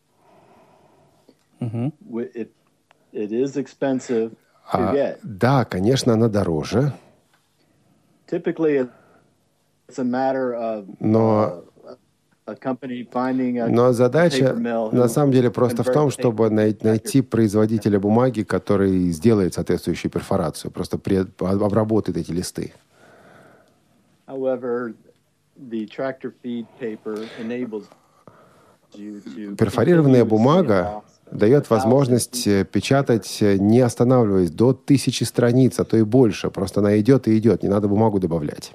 [4.70, 6.93] А, да, конечно, она дороже.
[11.01, 11.64] Но
[13.68, 20.11] но задача на самом деле просто в том, чтобы найти производителя бумаги, который сделает соответствующую
[20.11, 20.99] перфорацию, просто
[21.39, 22.72] обработает эти листы.
[28.93, 36.03] Перфорированная бумага дает возможность э, печатать, э, не останавливаясь, до тысячи страниц, а то и
[36.03, 36.51] больше.
[36.51, 38.75] Просто она идет и идет, не надо бумагу добавлять.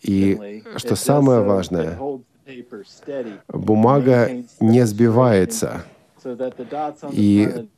[0.00, 1.98] И что самое важное,
[3.48, 4.30] бумага
[4.60, 5.84] не сбивается.
[7.12, 7.68] И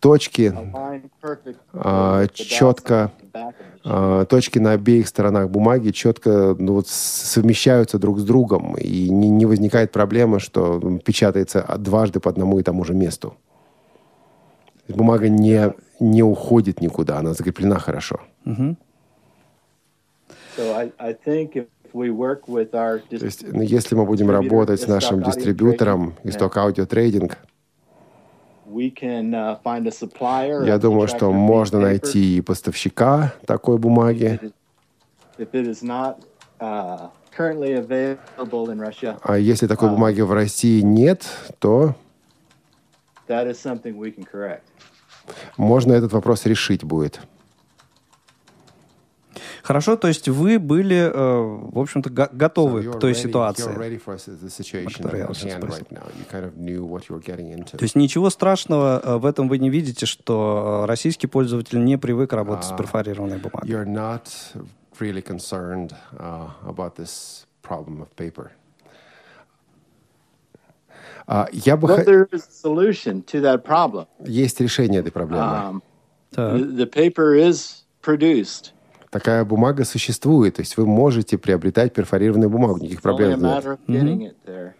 [0.00, 0.54] точки
[1.72, 3.12] а, четко,
[3.84, 8.76] а, точки на обеих сторонах бумаги четко ну, вот, совмещаются друг с другом.
[8.76, 13.34] И не, не возникает проблемы, что печатается дважды по одному и тому же месту.
[14.88, 18.20] Бумага не, не уходит никуда, она закреплена хорошо.
[18.44, 18.76] Mm-hmm.
[23.18, 27.38] То есть, ну, если мы будем работать с нашим дистрибьютором Исток Аудио Трейдинг,
[30.66, 34.38] я думаю, что можно найти поставщика такой бумаги.
[36.60, 37.08] Uh,
[39.22, 41.26] а если такой um, бумаги в России нет,
[41.58, 41.94] то
[45.56, 47.20] можно этот вопрос решить будет.
[49.62, 53.72] Хорошо, то есть вы были, э, в общем-то, го- готовы so к той ready, ситуации,
[57.76, 62.32] То есть ничего страшного э, в этом вы не видите, что российский пользователь не привык
[62.32, 63.68] работать uh, с перфорированной бумагой.
[63.68, 64.28] You're not
[64.98, 68.52] really concerned uh, about this problem of paper.
[71.26, 74.06] Uh, я бы well, there is a solution to that problem.
[74.24, 75.44] Есть решение этой проблемы.
[75.44, 75.82] Um,
[76.32, 78.72] the, the paper is produced
[79.10, 80.56] такая бумага существует.
[80.56, 83.64] То есть вы можете приобретать перфорированную бумагу, никаких проблем нет.
[83.86, 84.72] Mm-hmm.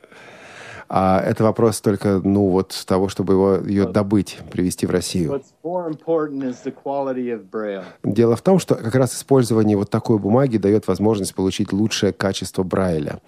[0.93, 5.41] А это вопрос только, ну, вот того, чтобы его, ее добыть, привезти в Россию.
[8.03, 12.65] Дело в том, что как раз использование вот такой бумаги дает возможность получить лучшее качество
[12.65, 13.21] Брайля.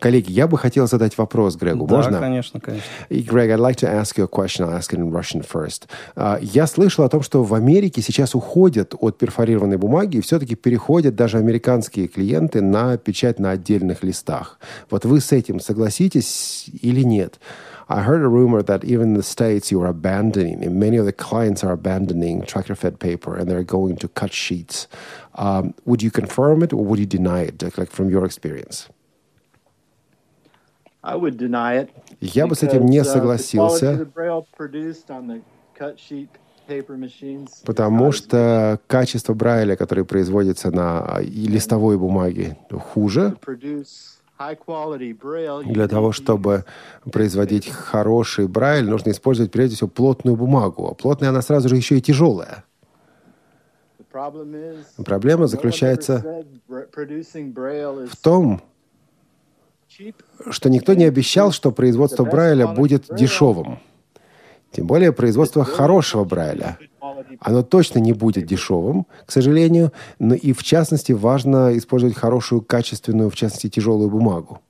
[0.00, 1.86] Коллеги, я бы хотел задать вопрос Грегу.
[1.86, 2.18] Да, Можно?
[2.18, 2.88] конечно, конечно.
[3.08, 4.68] И, Грег, I'd like to ask you a question.
[4.68, 5.86] I'll ask it in Russian first.
[6.16, 10.56] Uh, я слышал о том, что в Америке сейчас уходят от перфорированной бумаги и все-таки
[10.56, 14.58] переходят даже американские клиенты на печать на отдельных листах.
[14.90, 17.38] Вот вы с этим согласитесь или нет.
[17.86, 21.04] I heard a rumor that even in the States you are abandoning, and many of
[21.04, 24.88] the clients are abandoning tractor fed paper and they're going to cut sheets.
[25.34, 28.88] Um, would you confirm it or would you deny it, like, like from your experience?
[31.02, 31.90] I would deny it.
[32.20, 34.06] Я бы с этим не согласился.
[37.66, 43.36] Потому что качество Брайля, которое производится на листовой бумаге, хуже.
[45.72, 46.64] Для того, чтобы
[47.10, 50.88] производить хороший брайль, нужно использовать прежде всего плотную бумагу.
[50.88, 52.64] А плотная она сразу же еще и тяжелая.
[55.04, 58.62] Проблема заключается в том,
[60.50, 63.78] что никто не обещал, что производство Брайля будет дешевым.
[64.74, 66.78] Тем более производство хорошего Брайля.
[67.38, 73.30] Оно точно не будет дешевым, к сожалению, но и в частности важно использовать хорошую, качественную,
[73.30, 74.60] в частности, тяжелую бумагу.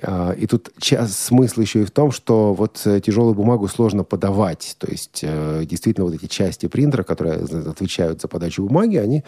[0.00, 4.76] А, и тут смысл еще и в том, что вот э, тяжелую бумагу сложно подавать.
[4.78, 9.22] То есть э, действительно вот эти части принтера, которые отвечают за подачу бумаги, они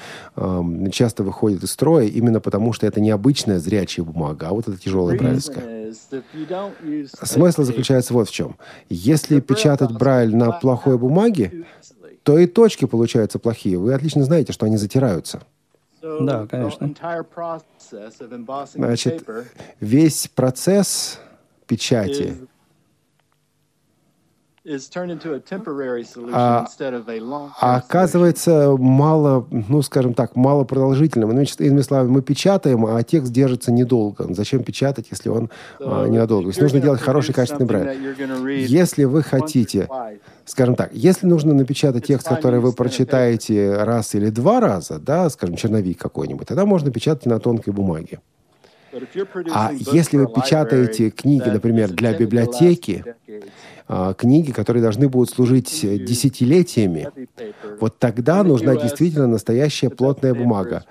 [0.91, 4.79] часто выходят из строя именно потому, что это не обычная зрячая бумага, а вот эта
[4.79, 5.93] тяжелая брайльская.
[7.23, 8.57] Смысл заключается вот в чем.
[8.89, 11.65] Если печатать брайль на плохой бумаге,
[12.23, 13.79] то и точки получаются плохие.
[13.79, 15.43] Вы отлично знаете, что они затираются.
[16.21, 16.87] Да, конечно.
[18.75, 19.25] Значит,
[19.81, 21.21] весь процесс
[21.67, 22.37] печати
[26.33, 26.67] а,
[27.61, 31.31] а оказывается мало, ну, скажем так, мало продолжительным.
[31.33, 34.27] Иными словами, мы печатаем, а текст держится недолго.
[34.33, 35.51] Зачем печатать, если он
[35.81, 36.45] а, ненадолго?
[36.45, 37.91] То есть нужно делать хороший качественный бренд.
[38.49, 39.87] Если вы хотите,
[40.47, 45.57] скажем так, если нужно напечатать текст, который вы прочитаете раз или два раза, да, скажем,
[45.57, 48.21] черновик какой-нибудь, тогда можно печатать на тонкой бумаге.
[49.53, 53.05] А если вы печатаете книги, например, для библиотеки,
[54.17, 57.09] книги, которые должны будут служить десятилетиями,
[57.81, 60.85] вот тогда нужна действительно настоящая плотная бумага.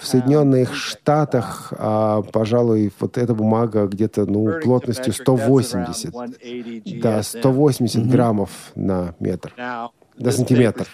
[0.00, 6.12] В Соединенных Штатах, а, пожалуй, вот эта бумага где-то ну, плотностью 180.
[7.00, 9.54] Да, 180 граммов на метр.
[10.18, 10.86] На сантиметр.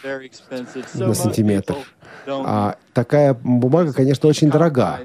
[0.95, 1.77] На сантиметр.
[2.27, 5.01] А такая бумага, конечно, очень дорога.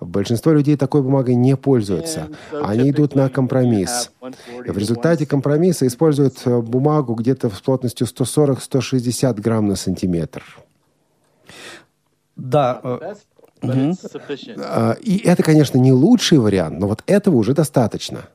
[0.00, 2.28] Большинство людей такой бумагой не пользуются.
[2.52, 4.10] Они идут на компромисс.
[4.20, 10.44] В результате компромисса используют э, бумагу где-то с плотностью 140-160 грамм на сантиметр.
[12.36, 12.80] Да.
[13.62, 13.96] Угу.
[15.00, 18.28] И это, конечно, не лучший вариант, но вот этого уже достаточно.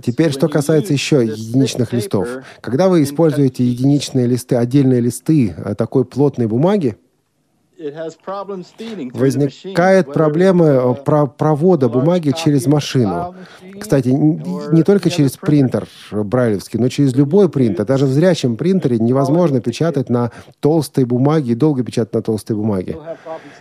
[0.00, 2.28] Теперь, что касается еще единичных листов.
[2.60, 6.96] Когда вы используете единичные листы, отдельные листы э, такой плотной бумаги,
[9.12, 13.34] Возникает проблема э, про провода бумаги через машину.
[13.80, 17.84] Кстати, не только через принтер брайлевский, но через любой принтер.
[17.84, 22.96] Даже в зрячем принтере невозможно печатать на толстой бумаге, долго печатать на толстой бумаге.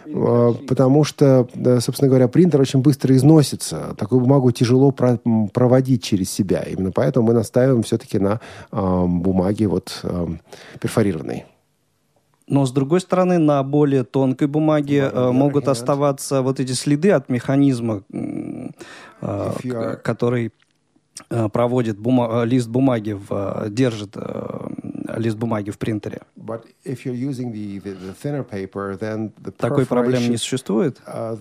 [0.06, 1.48] Э, потому что,
[1.80, 3.96] собственно говоря, принтер очень быстро износится.
[3.98, 6.62] Такую бумагу тяжело проводить через себя.
[6.62, 8.40] Именно поэтому мы настаиваем все-таки на
[8.72, 10.04] бумаге вот
[10.80, 11.46] перфорированной.
[12.48, 17.30] Но, с другой стороны, на более тонкой бумаге э, могут оставаться вот эти следы от
[17.30, 18.70] механизма, э,
[20.04, 20.52] который
[21.30, 24.18] э, проводит бума- э, лист бумаги, в, э, держит
[25.18, 26.22] лист бумаги в принтере.
[29.58, 31.02] Такой проблемы не существует?
[31.06, 31.36] Uh,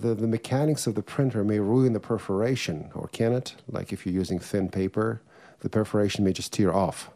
[5.63, 7.09] the perforation may just tear off.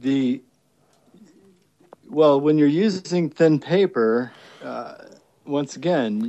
[0.00, 0.42] The
[2.10, 4.32] well, when you're using thin paper,
[4.62, 4.94] uh,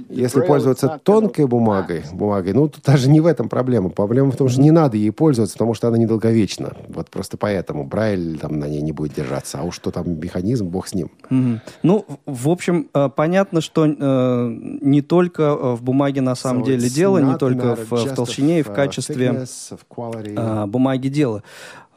[0.09, 3.89] Если пользоваться тонкой бумагой, бумагой, ну, тут даже не в этом проблема.
[3.89, 6.73] Проблема в том, что не надо ей пользоваться, потому что она недолговечна.
[6.87, 9.59] Вот просто поэтому Брайль там на ней не будет держаться.
[9.59, 11.11] А уж что там механизм, бог с ним.
[11.29, 11.59] Mm-hmm.
[11.83, 16.65] Ну, в общем, э, понятно, что э, не только э, в бумаге на самом so
[16.65, 21.43] деле дело, не только в, в толщине и в uh, качестве э, бумаги дело.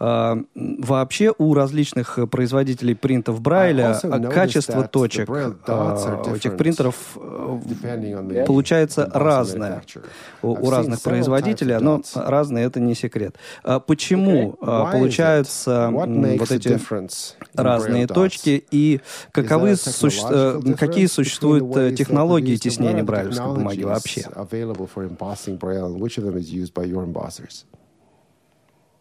[0.01, 3.97] Uh, вообще у различных производителей принтов Брайля
[4.32, 7.16] качество точек uh, этих принтеров
[8.45, 9.82] получается разное.
[10.42, 13.36] у, разных производителей, но разное это не секрет.
[13.62, 16.78] А почему а, получаются вот эти
[17.55, 19.01] разные точки и
[19.32, 20.22] каковы суще...
[20.30, 24.24] Э, какие существуют э, технологии теснения брайлевской бумаги вообще?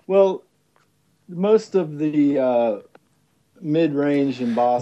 [0.06, 0.42] Well, most of the uh,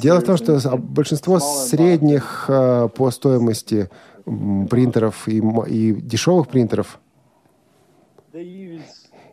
[0.01, 3.89] Дело в том, что большинство средних э, по стоимости
[4.25, 5.37] принтеров и,
[5.67, 6.99] и дешевых принтеров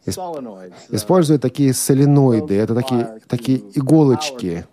[0.06, 2.54] uh, используют такие соленоиды.
[2.54, 4.66] Это такие, такие иголочки.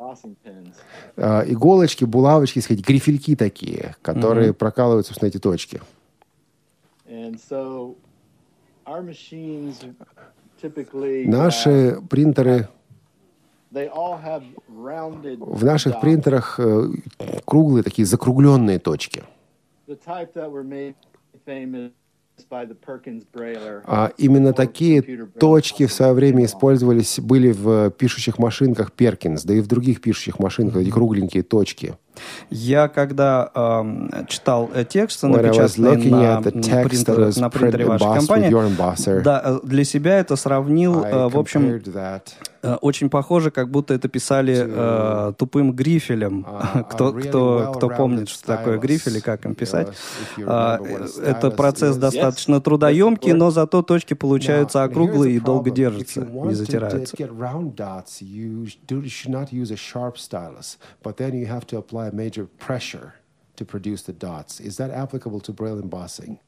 [1.17, 4.53] Э, иголочки, булавочки, сказать, грифельки такие, которые mm-hmm.
[4.53, 5.81] прокалывают, собственно, эти точки.
[11.25, 12.67] Наши uh, принтеры
[15.39, 16.87] в наших принтерах э,
[17.43, 19.23] круглые, такие закругленные точки.
[23.87, 25.01] А именно такие
[25.39, 30.39] точки в свое время использовались, были в пишущих машинках Перкинс, да и в других пишущих
[30.39, 31.97] машинках, эти кругленькие точки.
[32.49, 39.83] Я когда э, читал тексты, напечатанные на, принтер, на принтере вашей компании, да, э, для
[39.83, 41.81] себя это сравнил, э, в общем,
[42.65, 46.45] Э, очень похоже, как будто это писали э, тупым грифелем.
[46.49, 49.89] Uh, кто, кто, кто помнит, что такое грифель и как им писать.
[50.45, 56.55] А, э, это процесс достаточно трудоемкий, но зато точки получаются округлые и долго держатся, не
[56.55, 57.15] затираются.
[63.55, 64.59] To produce the dots.
[64.59, 66.39] Is that applicable to braille embossing?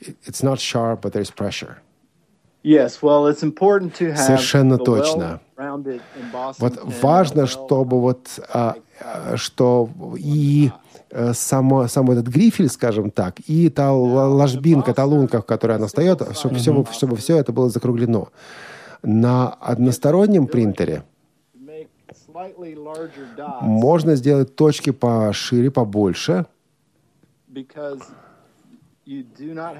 [0.00, 1.82] It's not sharp, but there's pressure.
[4.16, 5.40] Совершенно точно.
[6.58, 10.70] Вот важно, чтобы вот а, э, что и
[11.10, 15.86] э, само, сам этот грифель, скажем так, и та ложбинка, та лунка, в которой она
[15.86, 18.28] встает, чтобы, все, чтобы все это было закруглено.
[19.02, 21.02] На одностороннем принтере
[23.62, 26.46] можно сделать точки пошире, побольше,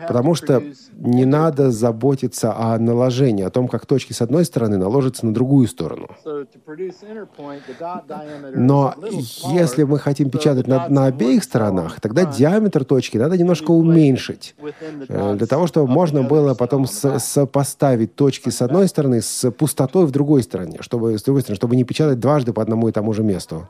[0.08, 0.62] Потому что
[0.96, 5.68] не надо заботиться о наложении, о том, как точки с одной стороны наложатся на другую
[5.68, 6.08] сторону.
[8.54, 8.94] Но
[9.52, 14.54] если мы хотим печатать на, на обеих сторонах, тогда диаметр точки надо немножко уменьшить,
[15.08, 20.10] э, для того, чтобы можно было потом сопоставить точки с одной стороны с пустотой в
[20.10, 23.22] другой стороне, чтобы, с другой стороны, чтобы не печатать дважды по одному и тому же
[23.22, 23.68] месту.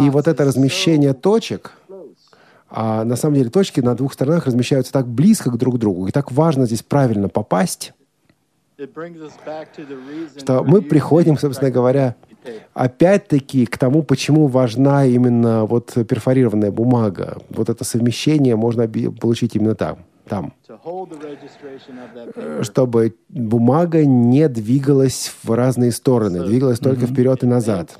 [0.00, 1.72] И вот это размещение точек,
[2.70, 6.10] а на самом деле точки на двух сторонах размещаются так близко друг к другу, и
[6.12, 7.92] так важно здесь правильно попасть,
[10.38, 12.14] что мы приходим, собственно говоря,
[12.72, 17.36] опять-таки к тому, почему важна именно вот перфорированная бумага.
[17.50, 19.98] Вот это совмещение можно получить именно там.
[20.26, 20.54] там.
[22.62, 27.98] Чтобы бумага не двигалась в разные стороны, двигалась только вперед и назад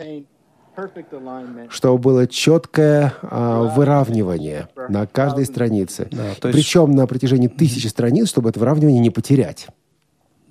[1.69, 6.09] чтобы было четкое а, выравнивание на каждой странице.
[6.11, 6.41] Да, есть...
[6.41, 9.69] Причем на протяжении тысячи страниц, чтобы это выравнивание не потерять.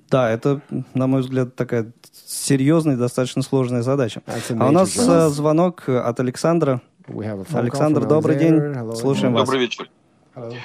[0.10, 0.62] Да, это,
[0.94, 1.92] на мой взгляд, такая
[2.26, 4.24] серьезная и достаточно сложная задача.
[4.26, 5.30] А у нас job.
[5.30, 6.82] звонок от Александра.
[7.08, 8.56] Александр, добрый день.
[8.56, 8.96] Hello.
[8.96, 9.46] Слушаем добрый вас.
[9.46, 9.90] Добрый вечер.
[10.36, 10.56] Hello.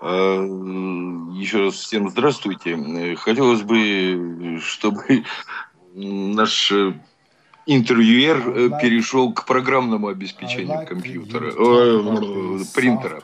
[0.00, 0.42] А,
[1.34, 3.16] еще раз всем здравствуйте.
[3.16, 5.24] Хотелось бы, чтобы
[5.94, 6.72] наш
[7.66, 13.22] интервьюер э, перешел к программному обеспечению компьютера, э, принтера.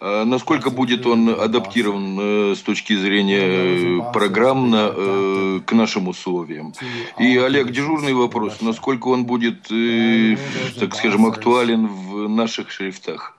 [0.00, 6.74] А насколько будет он адаптирован э, с точки зрения э, программно э, к нашим условиям?
[7.18, 8.60] И, Олег, дежурный вопрос.
[8.60, 10.36] Насколько он будет, э,
[10.78, 13.36] так скажем, актуален в наших шрифтах?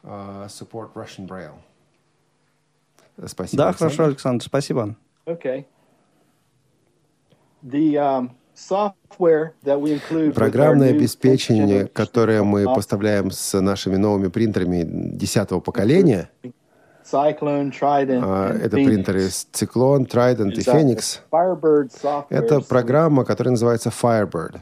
[3.25, 3.63] Спасибо.
[3.63, 4.95] Да, хорошо, Александр, спасибо.
[5.25, 5.65] Okay.
[7.63, 8.29] The, um...
[10.33, 16.29] Программное обеспечение, которое мы поставляем с нашими новыми принтерами десятого поколения,
[18.23, 21.19] а, это принтеры Cyclone, Trident и Phoenix.
[22.29, 24.57] Это программа, которая называется Firebird.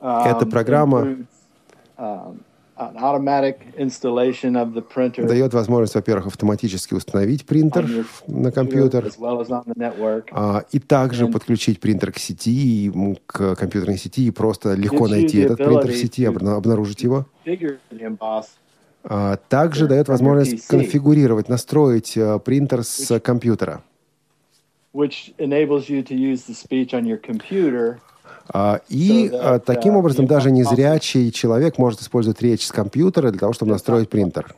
[0.00, 1.26] Эта программа
[5.26, 7.86] Дает возможность, во-первых, автоматически установить принтер
[8.28, 9.10] на компьютер,
[10.30, 12.92] а, и также подключить принтер к сети,
[13.26, 17.26] к компьютерной сети, и просто легко найти этот принтер в сети, обнаружить его.
[19.04, 23.82] А, также дает возможность конфигурировать, настроить а, принтер с компьютера.
[28.52, 33.52] А, и а, таким образом даже незрячий человек может использовать речь с компьютера для того,
[33.52, 34.54] чтобы настроить принтер.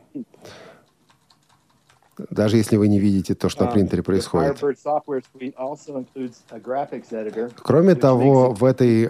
[2.29, 4.57] Даже если вы не видите то, что на принтере происходит.
[7.55, 9.09] Кроме того, в этой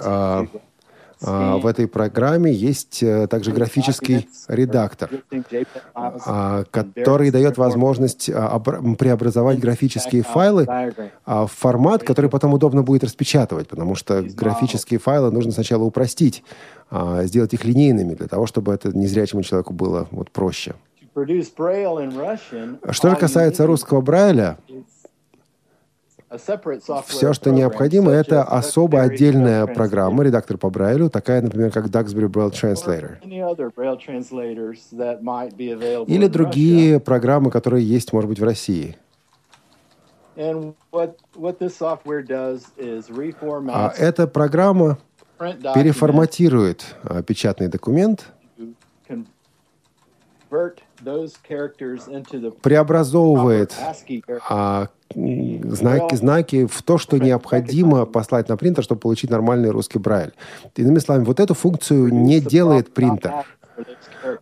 [1.22, 5.10] в этой программе есть э, также графический редактор,
[5.94, 10.66] а, который дает возможность а, преобразовать графические файлы
[11.26, 16.44] в формат, который потом удобно будет распечатывать, потому что графические файлы нужно сначала упростить,
[16.92, 20.74] сделать их линейными, для того, чтобы это незрячему человеку было вот проще.
[22.90, 24.58] Что же касается русского Брайля,
[27.08, 32.52] все, что необходимо, это особо отдельная программа, редактор по Брайлю, такая, например, как Duxbury Braille
[32.52, 33.18] Translator.
[36.08, 38.98] Или другие программы, которые есть, может быть, в России.
[40.38, 40.54] А
[43.98, 44.98] эта программа
[45.38, 48.28] переформатирует а, печатный документ,
[52.62, 53.74] преобразовывает
[55.16, 60.34] знаки, знаки в то, что необходимо послать на принтер, чтобы получить нормальный русский брайль.
[60.76, 63.46] Иными словами, вот эту функцию не делает принтер.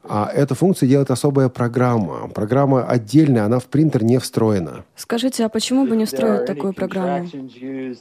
[0.03, 2.27] А эту функцию делает особая программа.
[2.29, 4.83] Программа отдельная, она в принтер не встроена.
[4.95, 7.27] Скажите, а почему бы не встроить такую программу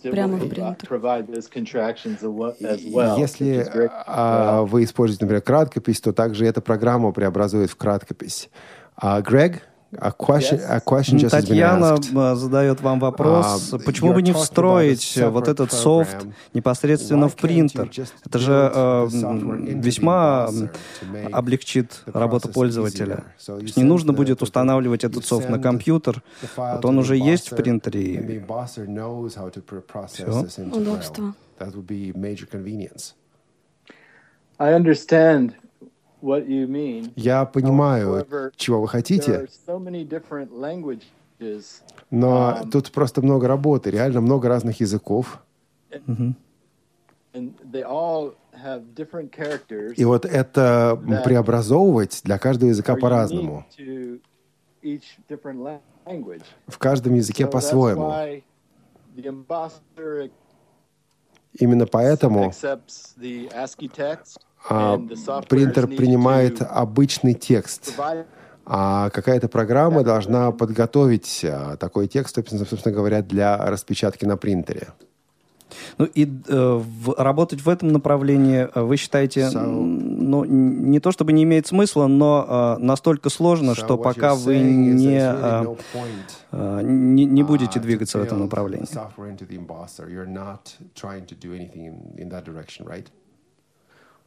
[0.02, 0.88] прямо в принтер?
[3.18, 3.68] Если
[4.06, 8.50] а, вы используете, например, краткопись, то также эта программа преобразует в краткопись.
[8.96, 9.62] А Грег,
[9.96, 11.96] A question, a question just Татьяна
[12.36, 17.90] задает вам вопрос, uh, почему бы не встроить вот этот софт непосредственно в принтер?
[18.22, 20.50] Это же э, весьма
[21.32, 23.24] облегчит работу пользователя.
[23.46, 26.22] То есть не нужно будет устанавливать этот софт на компьютер,
[26.56, 28.44] вот он уже есть в принтере.
[30.12, 30.46] Все.
[30.70, 31.34] Удобство.
[34.58, 35.54] I understand
[36.20, 39.48] я понимаю, чего вы хотите,
[42.10, 45.40] но um, тут просто много работы, реально много разных языков.
[49.96, 53.64] И вот это преобразовывать для каждого языка по-разному.
[56.66, 58.42] В каждом языке по-своему.
[61.60, 62.52] Именно поэтому
[64.68, 64.98] а,
[65.48, 67.94] принтер принимает обычный текст,
[68.66, 74.88] а какая-то программа должна подготовить а, такой текст, собственно говоря, для распечатки на принтере.
[75.98, 81.12] Ну и э, в, работать в этом направлении э, вы считаете, so, ну не то
[81.12, 85.78] чтобы не имеет смысла, но э, настолько сложно, so что пока вы не, э, no
[86.52, 88.86] э, не не будете uh, двигаться в этом направлении.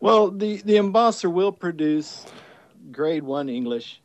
[0.02, 2.26] Well, the, the embosser will produce
[2.92, 4.02] grade one English.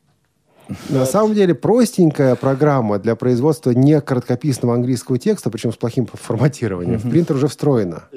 [0.90, 6.98] На самом деле простенькая программа для производства не короткописного английского текста, причем с плохим форматированием.
[6.98, 8.08] В принтер уже встроена.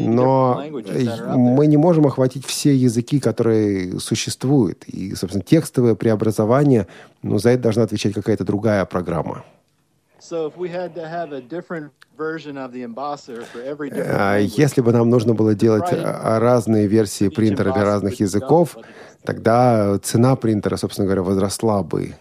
[0.00, 0.62] Но
[1.34, 4.84] мы не можем охватить все языки, которые существуют.
[4.84, 6.86] И, собственно, текстовое преобразование,
[7.22, 9.44] ну, за это должна отвечать какая-то другая программа.
[10.18, 10.52] А
[14.40, 18.76] если бы нам нужно было делать а, разные версии принтера для разных языков,
[19.24, 22.14] тогда цена принтера, собственно говоря, возросла бы.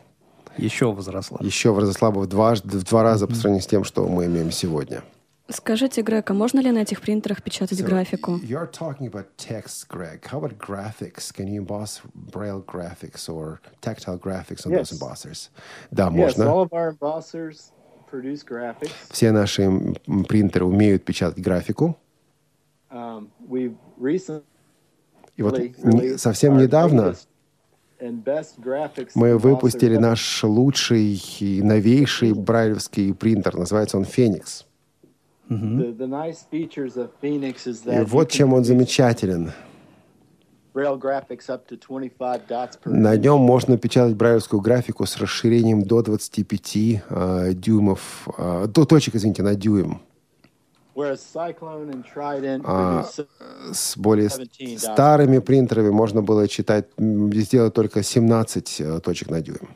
[0.58, 1.40] Еще возросла.
[1.42, 4.52] Еще возросла бы в два, в два раза по сравнению с тем, что мы имеем
[4.52, 5.04] сегодня.
[5.48, 8.38] Скажите, Грег, а можно ли на этих принтерах печатать so графику?
[8.38, 10.24] You're talking about text, Greg.
[10.32, 11.32] How about graphics?
[11.32, 14.90] Can you emboss braille graphics or tactile graphics on yes.
[14.90, 15.50] those embossers?
[15.92, 16.46] Да, yes, можно.
[16.50, 17.72] All of our embossers
[19.10, 19.70] все наши
[20.28, 21.98] принтеры умеют печатать графику.
[22.92, 23.30] Um,
[25.38, 25.60] И вот
[26.18, 27.16] совсем недавно
[29.16, 33.58] мы выпустили наш лучший и новейший брайлевский принтер.
[33.58, 34.66] Называется он «Феникс».
[35.50, 35.54] И
[38.08, 39.52] вот чем он замечателен–
[42.84, 49.16] на нем можно печатать брайлевскую графику с расширением до 25 э, дюймов, э, до точек,
[49.16, 50.02] извините, на дюйм.
[52.66, 53.06] А
[53.74, 59.70] с более старыми принтерами можно было читать, сделать только 17 э, точек на дюйм.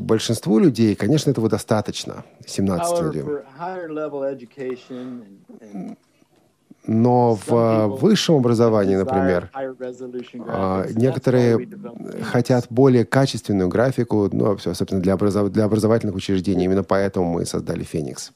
[0.00, 3.42] Большинству людей, конечно, этого достаточно, 17 на дюйм.
[6.84, 9.50] Но в высшем образовании, например,
[10.48, 11.68] а, некоторые
[12.22, 15.52] хотят более качественную графику, ну, собственно, для, образов...
[15.52, 16.64] для образовательных учреждений.
[16.64, 18.32] Именно поэтому мы создали Феникс.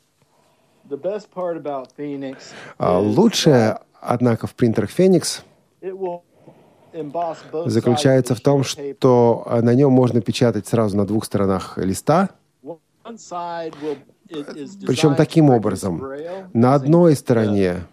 [2.78, 5.42] А, лучшее, однако, в принтерах Феникс
[7.66, 12.30] заключается в том, что на нем можно печатать сразу на двух сторонах листа,
[14.86, 16.02] причем таким образом.
[16.52, 17.86] На одной стороне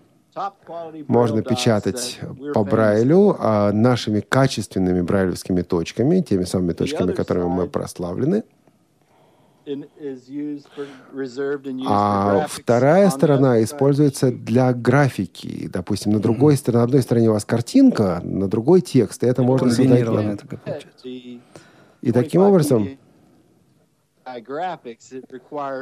[1.08, 2.20] можно печатать
[2.54, 8.44] по Брайлю а нашими качественными брайлевскими точками, теми самыми точками, которыми мы прославлены.
[11.88, 15.70] А вторая сторона используется для графики.
[15.72, 19.42] Допустим, на другой стороне, на одной стороне у вас картинка, на другой текст, и это
[19.42, 20.86] можно задать.
[22.02, 22.90] И таким образом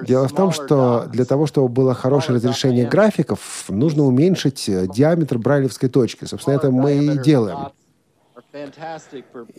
[0.03, 5.37] Дело в том, что для того, чтобы было хорошее разрешение графиков, нужно уменьшить э, диаметр
[5.37, 6.25] брайлевской точки.
[6.25, 7.71] Собственно, это мы и делаем.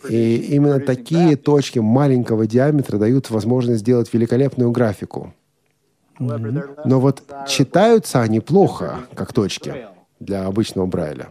[0.09, 5.33] И именно такие точки маленького диаметра дают возможность сделать великолепную графику.
[6.19, 9.87] Но вот читаются они плохо, как точки
[10.19, 11.29] для обычного Брайля.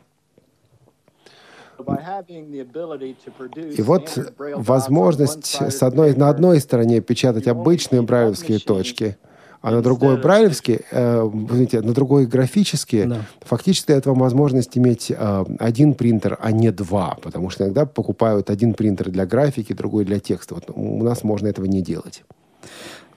[3.78, 9.16] И вот возможность с одной, на одной стороне печатать обычные брайлевские точки,
[9.62, 13.20] а на другой брайлевские, э, извините, на другой графические, да.
[13.40, 18.50] фактически дает вам возможность иметь э, один принтер, а не два, потому что иногда покупают
[18.50, 20.54] один принтер для графики, другой для текста.
[20.56, 22.24] Вот у нас можно этого не делать.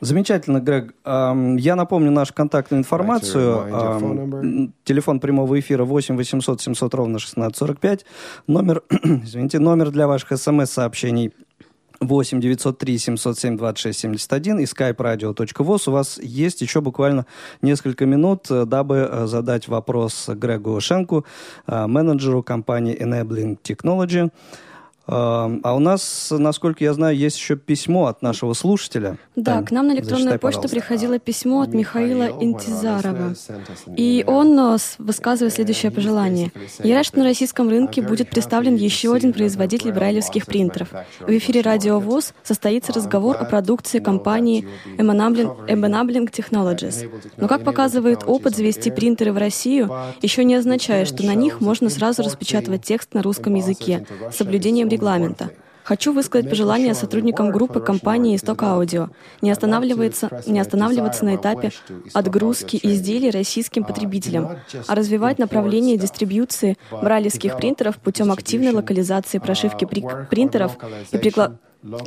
[0.02, 0.94] Замечательно, Грег.
[1.06, 4.72] Я напомню нашу контактную информацию.
[4.84, 8.06] Телефон прямого эфира 8 800 700 ровно 1645.
[8.48, 8.84] Номер,
[9.24, 11.32] извините, номер для ваших смс-сообщений
[12.00, 15.90] 8 903 707 26 71 и skype-radio.voz.
[15.90, 17.26] У вас есть еще буквально
[17.62, 21.26] несколько минут, э, дабы э, задать вопрос Грегу Шенку,
[21.68, 24.32] э, менеджеру компании Enabling Technology.
[25.08, 29.18] А у нас, насколько я знаю, есть еще письмо от нашего слушателя.
[29.36, 30.76] Да, Тань, к нам на электронную зачитай, почту пожалуйста.
[30.78, 33.36] приходило письмо от Михаила Интизарова.
[33.96, 36.52] И он э, высказывает следующее пожелание.
[36.84, 40.90] Я рад, что на российском рынке будет представлен еще один производитель брайлевских принтеров.
[41.20, 47.12] В эфире Радио ВОЗ состоится разговор о продукции компании Enabling Technologies.
[47.38, 49.92] Но, как показывает опыт, завести принтеры в Россию
[50.22, 54.90] еще не означает, что на них можно сразу распечатывать текст на русском языке с соблюдением
[54.96, 55.46] регламента.
[55.84, 59.10] Хочу высказать пожелание сотрудникам группы компании «Исток Аудио»
[59.44, 61.70] не останавливаться, не останавливаться на этапе
[62.14, 64.44] отгрузки изделий российским потребителям,
[64.88, 70.72] а развивать направление дистрибьюции брайлевских принтеров путем активной локализации прошивки при- принтеров
[71.12, 71.52] и прикла-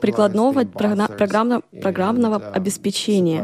[0.01, 3.43] прикладного программно- программного обеспечения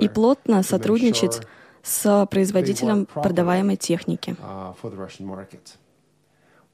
[0.00, 1.42] и плотно сотрудничать
[1.82, 4.36] с производителем продаваемой техники.
[4.42, 5.76] uh, for the Russian market.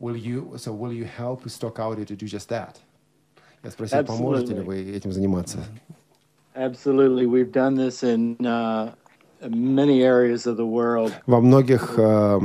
[0.03, 2.75] Will you, so will you help Stock Audio to do just that?
[3.63, 4.65] Я спросил, поможете ли Absolutely.
[4.65, 5.59] вы этим заниматься?
[6.57, 7.27] Absolutely.
[7.27, 8.91] We've done this in uh,
[9.49, 11.13] many areas of the world.
[11.27, 12.41] Во многих э,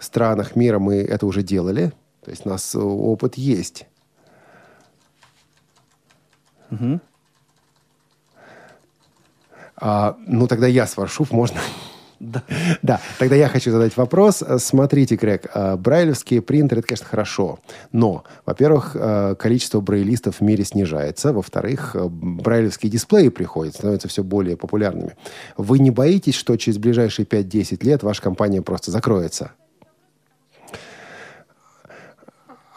[0.00, 1.92] странах мира мы это уже делали,
[2.24, 3.86] то есть у нас опыт есть.
[9.76, 11.60] А, ну, тогда я спрошу, можно?
[12.20, 12.42] Да.
[12.82, 14.44] Да, тогда я хочу задать вопрос.
[14.58, 17.58] Смотрите, Грег, э, брайлевские принтеры, это, конечно, хорошо.
[17.92, 21.32] Но, во-первых, э, количество брайлистов в мире снижается.
[21.32, 25.16] Во-вторых, э, брайлевские дисплеи приходят, становятся все более популярными.
[25.56, 29.52] Вы не боитесь, что через ближайшие 5-10 лет ваша компания просто закроется?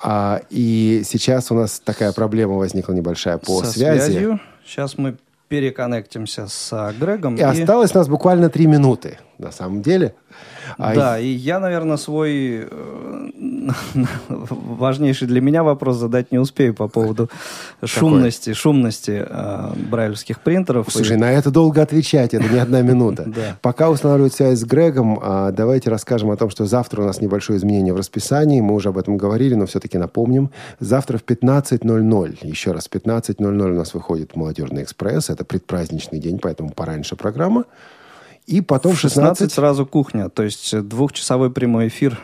[0.01, 3.99] А, и сейчас у нас такая проблема возникла небольшая по Со связи.
[3.99, 4.39] связью.
[4.65, 5.17] Сейчас мы
[5.53, 7.35] переконнектимся с а, Грегом.
[7.35, 10.15] И осталось у нас буквально 3 минуты, на самом деле.
[10.77, 13.29] А Да, и я, наверное, свой э,
[14.29, 17.29] важнейший для меня вопрос задать не успею по поводу
[17.83, 20.87] шумности, шумности э, брайлевских принтеров.
[20.89, 23.23] Слушай, И- на это долго отвечать, это не одна минута.
[23.33, 23.57] Да.
[23.61, 27.57] Пока устанавливают связь с Грегом, а, давайте расскажем о том, что завтра у нас небольшое
[27.57, 28.61] изменение в расписании.
[28.61, 30.51] Мы уже об этом говорили, но все-таки напомним.
[30.79, 35.29] Завтра в 15.00, еще раз, в 15.00 у нас выходит «Молодежный экспресс».
[35.31, 37.63] Это предпраздничный день, поэтому пораньше программа.
[38.45, 39.53] И потом в в 16 16...
[39.53, 42.19] сразу кухня, то есть двухчасовой прямой эфир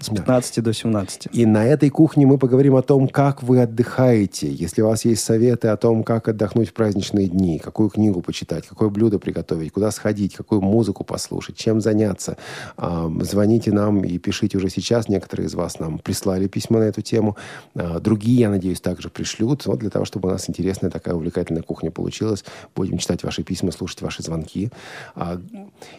[0.00, 1.28] с 15 до 17.
[1.32, 4.50] И на этой кухне мы поговорим о том, как вы отдыхаете.
[4.52, 8.66] Если у вас есть советы о том, как отдохнуть в праздничные дни, какую книгу почитать,
[8.66, 12.36] какое блюдо приготовить, куда сходить, какую музыку послушать, чем заняться,
[12.76, 15.08] а, звоните нам и пишите уже сейчас.
[15.08, 17.36] Некоторые из вас нам прислали письма на эту тему.
[17.74, 19.66] А, Другие, я надеюсь, также пришлют.
[19.66, 22.44] Вот для того, чтобы у нас интересная такая увлекательная кухня получилась.
[22.76, 24.70] Будем читать ваши письма, слушать ваши звонки.
[25.16, 25.40] А,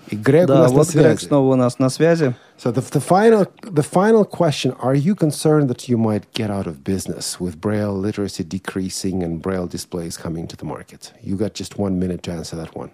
[0.10, 1.28] И Грег у Да, нас на вот Грег связи.
[1.28, 2.36] снова у нас на связи.
[2.60, 6.68] So the, the final the final question: Are you concerned that you might get out
[6.68, 11.14] of business with Braille literacy decreasing and Braille displays coming to the market?
[11.24, 12.91] You got just one minute to answer that one.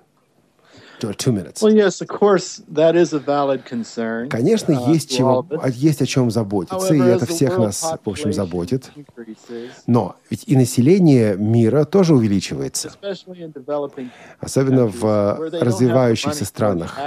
[4.30, 8.92] Конечно, есть, чего, есть о чем заботиться, и это всех нас, в общем, заботит.
[9.88, 12.92] Но ведь и население мира тоже увеличивается,
[14.40, 16.98] особенно в развивающихся странах,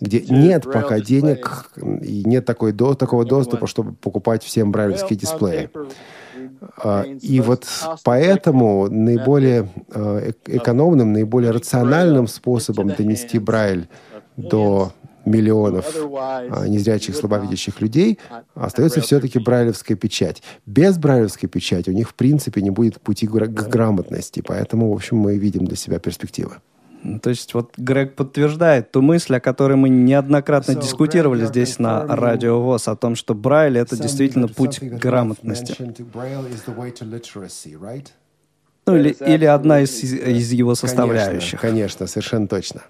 [0.00, 5.70] где нет пока денег и нет такой, до, такого доступа, чтобы покупать всем брайлевские дисплеи.
[6.82, 7.66] А, И вот
[8.04, 13.88] поэтому наиболее э, эк- экономным, наиболее рациональным способом донести Брайль
[14.36, 14.92] до
[15.24, 18.18] миллионов а, незрячих, слабовидящих людей
[18.54, 20.42] остается все-таки брайлевская печать.
[20.66, 24.42] Без брайлевской печати у них, в принципе, не будет пути к грамотности.
[24.46, 26.56] Поэтому, в общем, мы видим для себя перспективы.
[27.22, 32.60] То есть вот Грег подтверждает ту мысль, о которой мы неоднократно дискутировали здесь на Радио
[32.60, 35.76] ВОЗ, о том, что Брайль— это действительно путь к грамотности.
[38.86, 41.24] Ну или, или одна из, из его состоявших.
[41.24, 42.82] Конечно, конечно, совершенно точно.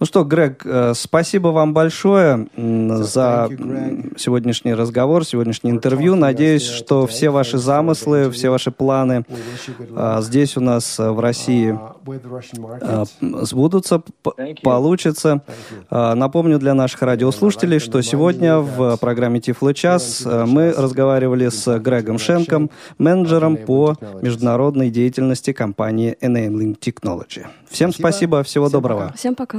[0.00, 3.50] Ну что, Грег, э, спасибо вам большое за
[4.16, 6.16] сегодняшний разговор, сегодняшнее интервью.
[6.16, 9.26] Надеюсь, что все ваши замыслы, все ваши планы
[9.94, 13.04] а, здесь у нас э, в России а,
[13.42, 14.02] сбудутся,
[14.62, 15.42] получится.
[15.90, 21.78] А, напомню для наших радиослушателей, что сегодня в программе Тифло час э, мы разговаривали с
[21.78, 27.46] Грегом Шенком, менеджером по международной деятельности компании Enabling Technology.
[27.68, 29.12] Всем спасибо, всего доброго.
[29.14, 29.58] Всем пока.